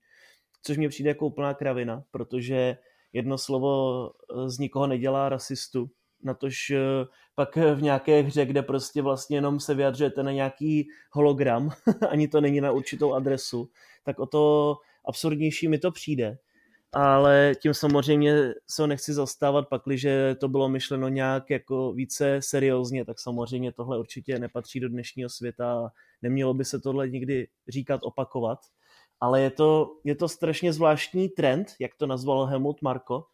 [0.62, 2.78] což mě přijde jako úplná kravina, protože
[3.14, 5.90] jedno slovo eh, z nikoho nedělá rasistu,
[6.24, 6.80] natož eh,
[7.36, 11.70] pak v nějaké hře, kde prostě vlastně jenom se vyjadřujete na nějaký hologram,
[12.10, 13.70] ani to není na určitou adresu,
[14.04, 16.38] tak o to absurdnější mi to přijde.
[16.94, 23.06] Ale tím samozřejmě se ho nechci zastávat, pakliže to bylo myšleno nějak jako více seriózně,
[23.06, 25.90] tak samozřejmě tohle určitě nepatří do dnešního světa a
[26.22, 28.60] nemělo by se tohle nikdy říkat, opakovat
[29.20, 33.26] ale je to, je to strašně zvláštní trend, jak to nazval Helmut Marko,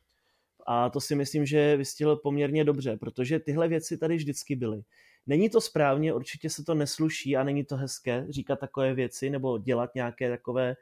[0.68, 4.84] a to si myslím, že vystihl poměrně dobře, protože tyhle věci tady vždycky byly.
[5.28, 9.58] Není to správně, určitě se to nesluší a není to hezké říkat takové věci nebo
[9.58, 10.76] dělat nějaké takové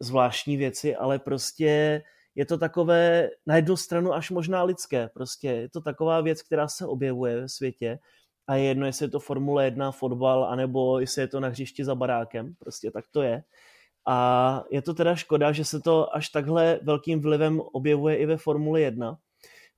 [0.00, 2.02] zvláštní věci, ale prostě
[2.34, 5.08] je to takové na jednu stranu až možná lidské.
[5.14, 7.98] Prostě je to taková věc, která se objevuje ve světě
[8.46, 11.84] a je jedno, jestli je to Formule 1, fotbal, anebo jestli je to na hřišti
[11.84, 12.54] za barákem.
[12.58, 13.42] Prostě tak to je.
[14.06, 18.36] A je to teda škoda, že se to až takhle velkým vlivem objevuje i ve
[18.36, 19.18] Formuli 1.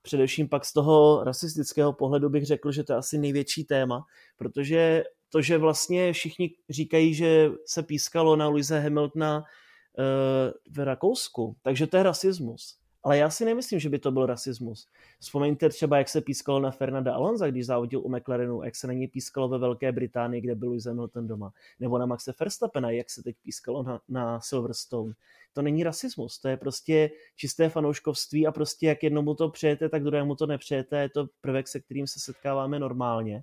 [0.02, 4.04] Především pak z toho rasistického pohledu bych řekl, že to je asi největší téma,
[4.36, 11.56] protože to, že vlastně všichni říkají, že se pískalo na Luise Hamiltona eh, v Rakousku,
[11.62, 12.85] takže to je rasismus.
[13.06, 14.88] Ale já si nemyslím, že by to byl rasismus.
[15.18, 18.92] Vzpomeňte třeba, jak se pískalo na Fernanda Alonza, když závodil u McLarenu, jak se na
[18.92, 21.52] něj pískalo ve Velké Británii, kde byl Lewis Hamilton doma.
[21.80, 25.12] Nebo na Maxe Verstappena, jak se teď pískalo na, na Silverstone.
[25.52, 30.02] To není rasismus, to je prostě čisté fanouškovství a prostě jak jednomu to přejete, tak
[30.02, 30.98] druhému to nepřejete.
[30.98, 33.42] Je to prvek, se kterým se setkáváme normálně.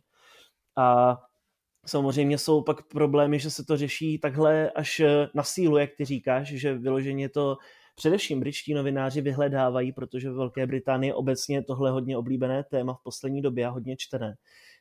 [0.78, 1.18] A
[1.86, 5.01] Samozřejmě jsou pak problémy, že se to řeší takhle až
[5.34, 7.57] na sílu, jak ty říkáš, že vyloženě to
[7.96, 13.04] především britští novináři vyhledávají, protože v Velké Británii obecně je tohle hodně oblíbené téma v
[13.04, 14.36] poslední době a hodně čtené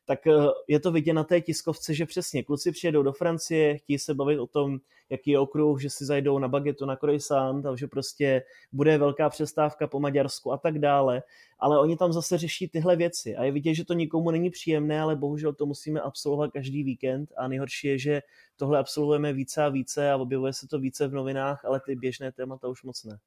[0.05, 0.32] tak eh,
[0.68, 4.38] je to vidět na té tiskovce, že přesně kluci přijedou do Francie, chtějí se bavit
[4.38, 4.78] o tom,
[5.11, 8.42] jaký je okruh, že si zajdou na bagetu, na croissant že prostě
[8.72, 11.22] bude velká přestávka po Maďarsku a tak dále,
[11.59, 13.36] ale oni tam zase řeší tyhle věci.
[13.36, 17.32] A je vidět, že to nikomu není příjemné, ale bohužel to musíme absolvovat každý víkend.
[17.36, 18.22] A nejhorší je, že
[18.57, 22.32] tohle absolvujeme více a více a objevuje se to více v novinách, ale ty běžné
[22.32, 23.18] témata už moc ne.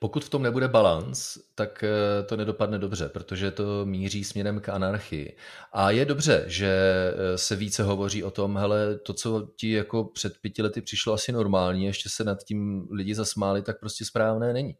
[0.00, 4.68] Pokud v tom nebude balans, tak eh, to nedopadne dobře, protože to míří směrem k
[4.68, 5.36] anarchii.
[5.72, 6.68] A je dobře, že
[7.14, 11.12] eh, se více hovoří o tom, hele, to, co ti jako před pěti lety přišlo
[11.12, 14.74] asi normální, ještě se nad tím lidi zasmáli, tak prostě správné není.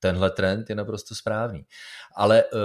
[0.00, 1.66] Tenhle trend je naprosto správný.
[2.16, 2.60] Ale uh,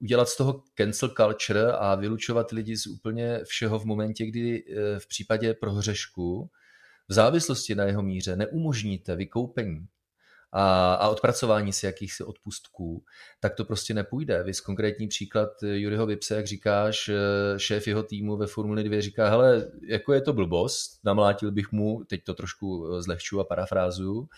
[0.00, 4.76] udělat z toho cancel culture a vylučovat lidi z úplně všeho v momentě, kdy uh,
[4.98, 6.50] v případě prohřešku
[7.08, 9.86] v závislosti na jeho míře neumožníte vykoupení
[10.56, 13.04] a, a odpracování si jakýchsi odpustků,
[13.40, 14.42] tak to prostě nepůjde.
[14.42, 17.10] Vy konkrétní příklad Juryho Vipse, jak říkáš,
[17.56, 22.04] šéf jeho týmu ve Formuli 2 říká, hele, jako je to blbost, namlátil bych mu,
[22.04, 24.28] teď to trošku zlehču a parafrázu,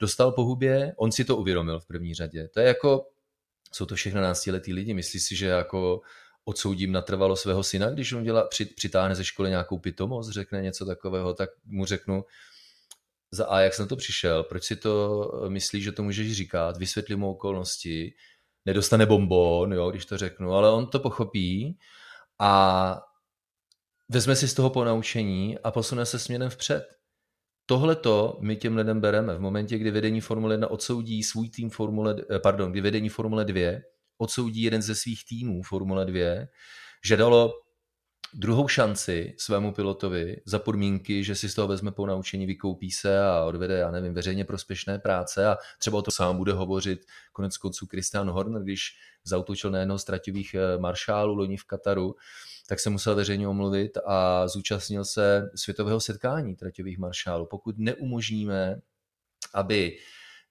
[0.00, 2.48] dostal po hubě, on si to uvědomil v první řadě.
[2.48, 3.06] To je jako,
[3.72, 6.00] jsou to všechno náctiletí lidi, myslí si, že jako
[6.44, 11.34] odsoudím natrvalo svého syna, když on dělá, přitáhne ze školy nějakou pitomost, řekne něco takového,
[11.34, 12.24] tak mu řeknu,
[13.32, 16.76] za A, jak jsem to přišel, proč si to eh, myslíš, že to můžeš říkat,
[16.76, 18.14] vysvětli mu okolnosti,
[18.66, 21.78] nedostane bombon, jo, když to řeknu, ale on to pochopí
[22.40, 23.00] a
[24.08, 26.84] vezme si z toho ponaučení a posune se směrem vpřed.
[27.66, 29.34] tohleto my těm lidem bereme.
[29.34, 33.44] V momentě, kdy vedení Formule 1 odsoudí svůj tým Formule, eh, pardon, kdy vedení Formule
[33.44, 33.80] 2
[34.18, 36.46] odsoudí jeden ze svých týmů Formule 2,
[37.04, 37.52] že dalo
[38.34, 43.24] druhou šanci svému pilotovi za podmínky, že si z toho vezme po naučení, vykoupí se
[43.24, 47.56] a odvede, já nevím, veřejně prospěšné práce a třeba o to sám bude hovořit konec
[47.56, 52.14] konců Christian Horner, když zautočil na jednoho z traťových eh, maršálů loni v Kataru,
[52.68, 57.46] tak se musel veřejně omluvit a zúčastnil se světového setkání traťových maršálů.
[57.46, 58.80] Pokud neumožníme,
[59.54, 59.96] aby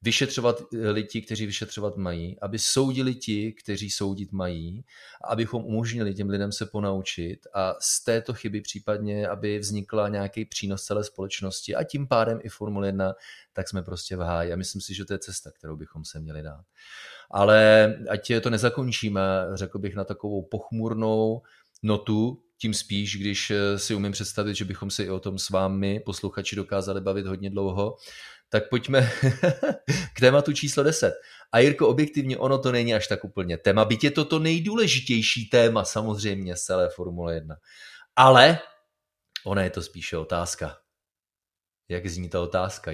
[0.02, 4.86] vyšetřovat eh, lidi, kteří vyšetřovat mají, aby soudili ti, kteří soudit mají,
[5.24, 10.84] abychom umožnili těm lidem se ponaučit a z této chyby případně, aby vznikla nějaký přínos
[10.84, 13.14] celé společnosti a tím pádem i Formule 1,
[13.54, 14.54] tak jsme prostě v háji.
[14.54, 16.66] A myslím si, že to je cesta, kterou bychom se měli dát.
[17.32, 19.22] Ale ať to nezakončíme,
[19.54, 21.41] řekl bych na takovou pochmurnou
[21.84, 25.49] notu, tím spíš, když eh, si umím představit, že bychom si i o tom s
[25.49, 27.97] vámi, posluchači, dokázali bavit hodně dlouho,
[28.52, 29.12] tak pojďme
[30.16, 31.14] k tématu číslo 10.
[31.52, 35.49] A Jirko, objektivně ono to není až tak úplně téma, byť je to to nejdůležitější
[35.49, 37.56] téma samozřejmě z celé Formule 1.
[38.16, 38.60] Ale
[39.45, 40.78] ona je to spíše otázka.
[41.89, 42.91] Jak zní ta otázka?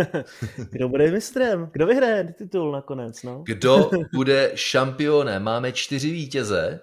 [0.70, 1.70] Kdo bude mistrem?
[1.72, 3.22] Kdo vyhraje titul nakonec?
[3.22, 3.42] No?
[3.46, 5.42] Kdo bude šampionem?
[5.42, 6.80] Máme čtyři vítěze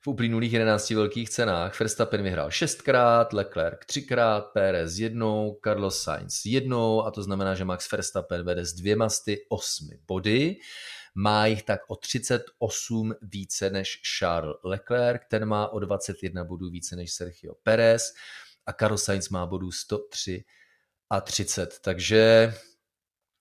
[0.00, 1.80] v uplynulých 11 velkých cenách.
[1.80, 7.92] Verstappen vyhrál šestkrát, Leclerc třikrát, Pérez jednou, Carlos Sainz jednou a to znamená, že Max
[7.92, 10.56] Verstappen vede s dvěma sty osmi body.
[11.14, 16.96] Má jich tak o 38 více než Charles Leclerc, ten má o 21 bodů více
[16.96, 18.02] než Sergio Perez
[18.66, 20.44] a Carlos Sainz má bodů 103
[21.10, 21.78] a 30.
[21.84, 22.54] Takže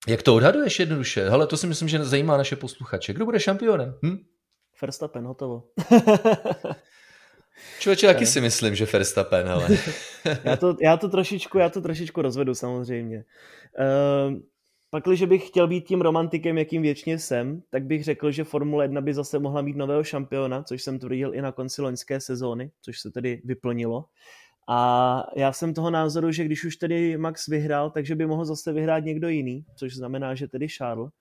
[0.07, 1.29] jak to odhaduješ jednoduše?
[1.29, 3.13] Hele, to si myslím, že zajímá naše posluchače.
[3.13, 3.97] Kdo bude šampionem?
[4.05, 4.17] Hm?
[4.81, 5.63] Verstappen, hotovo.
[7.79, 9.67] Člověče, jaký si myslím, že Verstappen, ale.
[10.43, 13.25] já, to, já, to trošičku, já to trošičku rozvedu samozřejmě.
[13.79, 14.39] Uh,
[14.89, 18.83] pak, když bych chtěl být tím romantikem, jakým věčně jsem, tak bych řekl, že Formule
[18.83, 22.71] 1 by zase mohla mít nového šampiona, což jsem tvrdil i na konci loňské sezóny,
[22.81, 24.05] což se tedy vyplnilo.
[24.71, 28.73] A já jsem toho názoru, že když už tedy Max vyhrál, takže by mohl zase
[28.73, 31.11] vyhrát někdo jiný, což znamená, že tedy Charles.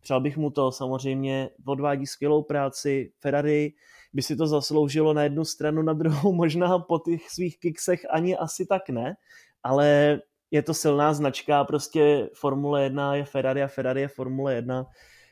[0.00, 3.12] Přál bych mu to, samozřejmě odvádí skvělou práci.
[3.20, 3.72] Ferrari
[4.12, 8.36] by si to zasloužilo na jednu stranu, na druhou možná po těch svých kiksech ani
[8.36, 9.16] asi tak ne,
[9.62, 10.18] ale
[10.50, 14.86] je to silná značka, prostě Formule 1 je Ferrari a Ferrari je Formule 1.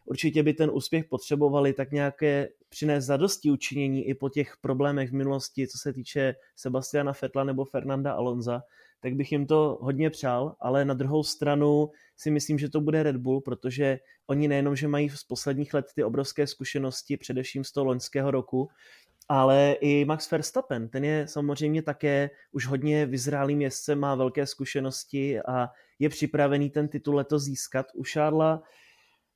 [0.04, 5.14] Určitě by ten úspěch potřebovali tak nějaké přinést zadosti učinění i po těch problémech v
[5.14, 8.62] minulosti, co se týče Sebastiana Fetla nebo Fernanda Alonza,
[9.06, 13.02] tak bych jim to hodně přál, ale na druhou stranu si myslím, že to bude
[13.02, 17.72] Red Bull, protože oni nejenom, že mají z posledních let ty obrovské zkušenosti, především z
[17.72, 18.68] toho loňského roku,
[19.28, 25.40] ale i Max Verstappen, ten je samozřejmě také už hodně vyzrálým jezdcem, má velké zkušenosti
[25.40, 27.86] a je připravený ten titul letos získat.
[27.94, 28.62] U Šárla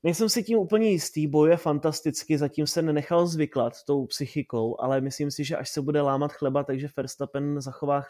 [0.02, 5.30] Nejsem si tím úplně jistý, bojuje fantasticky, zatím se nenechal zvyklat tou psychikou, ale myslím
[5.30, 8.04] si, že až se bude lámat chleba, takže Verstappen zachová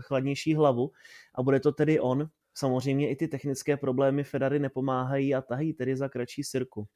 [0.00, 0.90] chladnější hlavu
[1.34, 2.28] a bude to tedy on.
[2.54, 6.86] Samozřejmě i ty technické problémy Ferrari nepomáhají a tahají tedy za kratší sirku.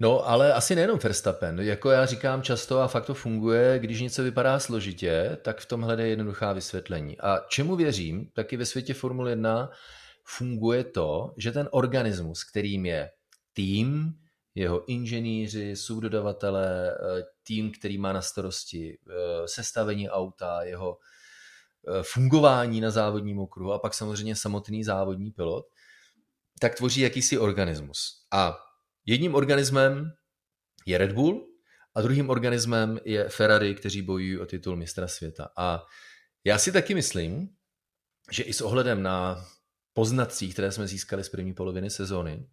[0.00, 1.60] No, ale asi nejenom Verstappen.
[1.60, 6.02] Jako já říkám často a fakt to funguje, když něco vypadá složitě, tak v tomhle
[6.02, 7.20] je jednoduchá vysvětlení.
[7.20, 9.70] A čemu věřím, taky ve světě Formule 1
[10.24, 13.10] funguje to, že ten organismus, kterým je
[13.60, 14.14] tým,
[14.54, 22.80] jeho inženýři, subdodavatelé, eh, tým, který má na starosti eh, sestavení auta, jeho eh, fungování
[22.80, 25.64] na závodním okruhu a pak samozřejmě samotný závodní pilot,
[26.60, 28.26] tak tvoří jakýsi organismus.
[28.32, 28.58] A
[29.06, 30.12] jedním organismem
[30.86, 31.46] je Red Bull
[31.94, 35.48] a druhým organismem je Ferrari, kteří bojují o titul mistra světa.
[35.56, 35.84] A
[36.44, 37.48] já si taky myslím,
[38.30, 39.44] že i s ohledem na
[39.92, 42.48] poznatcích, které jsme získali z první poloviny sezóny,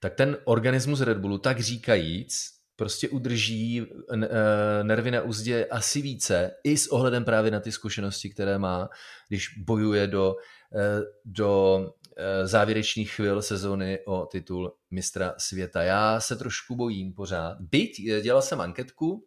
[0.00, 6.50] tak ten organismus Red Bullu, tak říkajíc, prostě udrží eh, nervy na úzdě asi více,
[6.64, 8.88] i s ohledem právě na ty zkušenosti, které má,
[9.28, 10.36] když bojuje do,
[10.74, 11.80] eh, do
[12.16, 15.82] eh, závěrečných chvil sezóny o titul mistra světa.
[15.82, 17.60] Já se trošku bojím pořád.
[17.60, 19.26] Byť dělal jsem anketku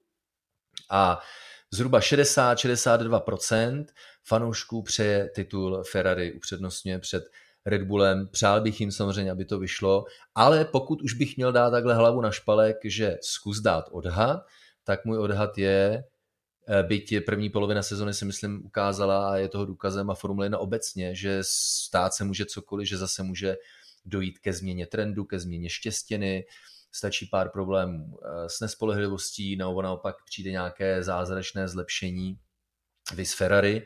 [0.90, 1.20] a
[1.72, 3.86] zhruba 60-62%
[4.24, 7.24] fanoušků přeje titul Ferrari upřednostňuje před
[7.66, 8.28] Red Bullem.
[8.28, 10.05] Přál bych jim samozřejmě, aby to vyšlo,
[10.36, 14.45] ale pokud už bych měl dát takhle hlavu na špalek, že zkus dát odhad,
[14.84, 16.03] tak můj odhad je,
[16.68, 20.45] eh, byť je první polovina sezony si myslím ukázala a je toho důkazem a Formule
[20.45, 23.57] 1 obecně, že stát se může cokoliv, že zase může
[24.05, 26.45] dojít ke změně trendu, ke změně štěstěny,
[26.91, 32.38] stačí pár problémů eh, s nespolehlivostí, nebo naopak přijde nějaké zázračné zlepšení,
[33.16, 33.86] vys Ferrari,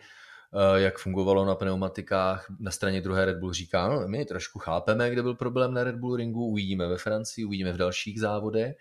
[0.76, 2.46] jak fungovalo na pneumatikách.
[2.60, 5.96] Na straně druhé Red Bull říká, no, my trošku chápeme, kde byl problém na Red
[5.96, 8.76] Bull ringu, uvidíme ve Francii, uvidíme v dalších závodech,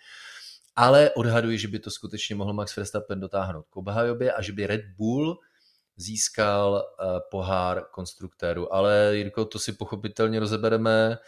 [0.76, 4.66] ale odhaduji, že by to skutečně mohl Max Verstappen dotáhnout k obhajobě a že by
[4.66, 5.38] Red Bull
[5.96, 8.74] získal uh, pohár konstruktéru.
[8.74, 11.18] Ale Jirko, to si pochopitelně rozebereme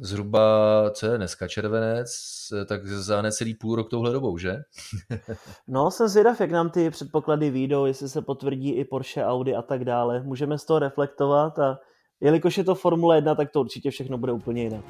[0.00, 2.10] zhruba, co je dneska, červenec,
[2.66, 4.56] tak za necelý půl rok touhle dobou, že?
[5.68, 9.62] no, jsem zvědav, jak nám ty předpoklady výjdou, jestli se potvrdí i Porsche, Audi a
[9.62, 10.22] tak dále.
[10.22, 11.78] Můžeme z toho reflektovat a
[12.20, 14.84] jelikož je to Formule 1, tak to určitě všechno bude úplně jinak.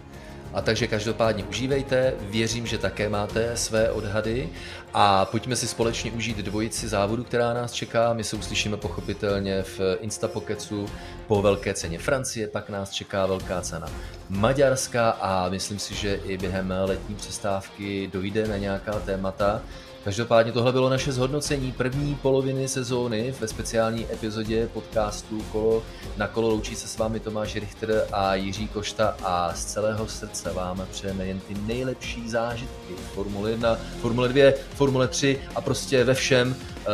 [0.55, 4.49] A takže každopádně užívejte, věřím, že také máte své odhady
[4.95, 8.13] a pojďme si společně užít dvojici závodu, která nás čeká.
[8.13, 10.87] My se uslyšíme pochopitelně v Instapokecu
[11.27, 13.87] po velké ceně Francie, pak nás čeká velká cena
[14.29, 19.63] Maďarska a myslím si, že i během letní přestávky dojde na nějaká témata,
[20.05, 25.83] Každopádně tohle bylo naše zhodnocení první poloviny sezóny ve speciální epizodě podcastu Kolo
[26.17, 30.53] na kolo loučí se s vámi Tomáš Richter a Jiří Košta a z celého srdce
[30.53, 36.15] vám přejeme jen ty nejlepší zážitky Formule 1, Formule 2, Formule 3 a prostě ve
[36.15, 36.87] všem, eh,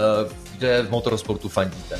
[0.57, 1.99] kde v motorsportu fandíte.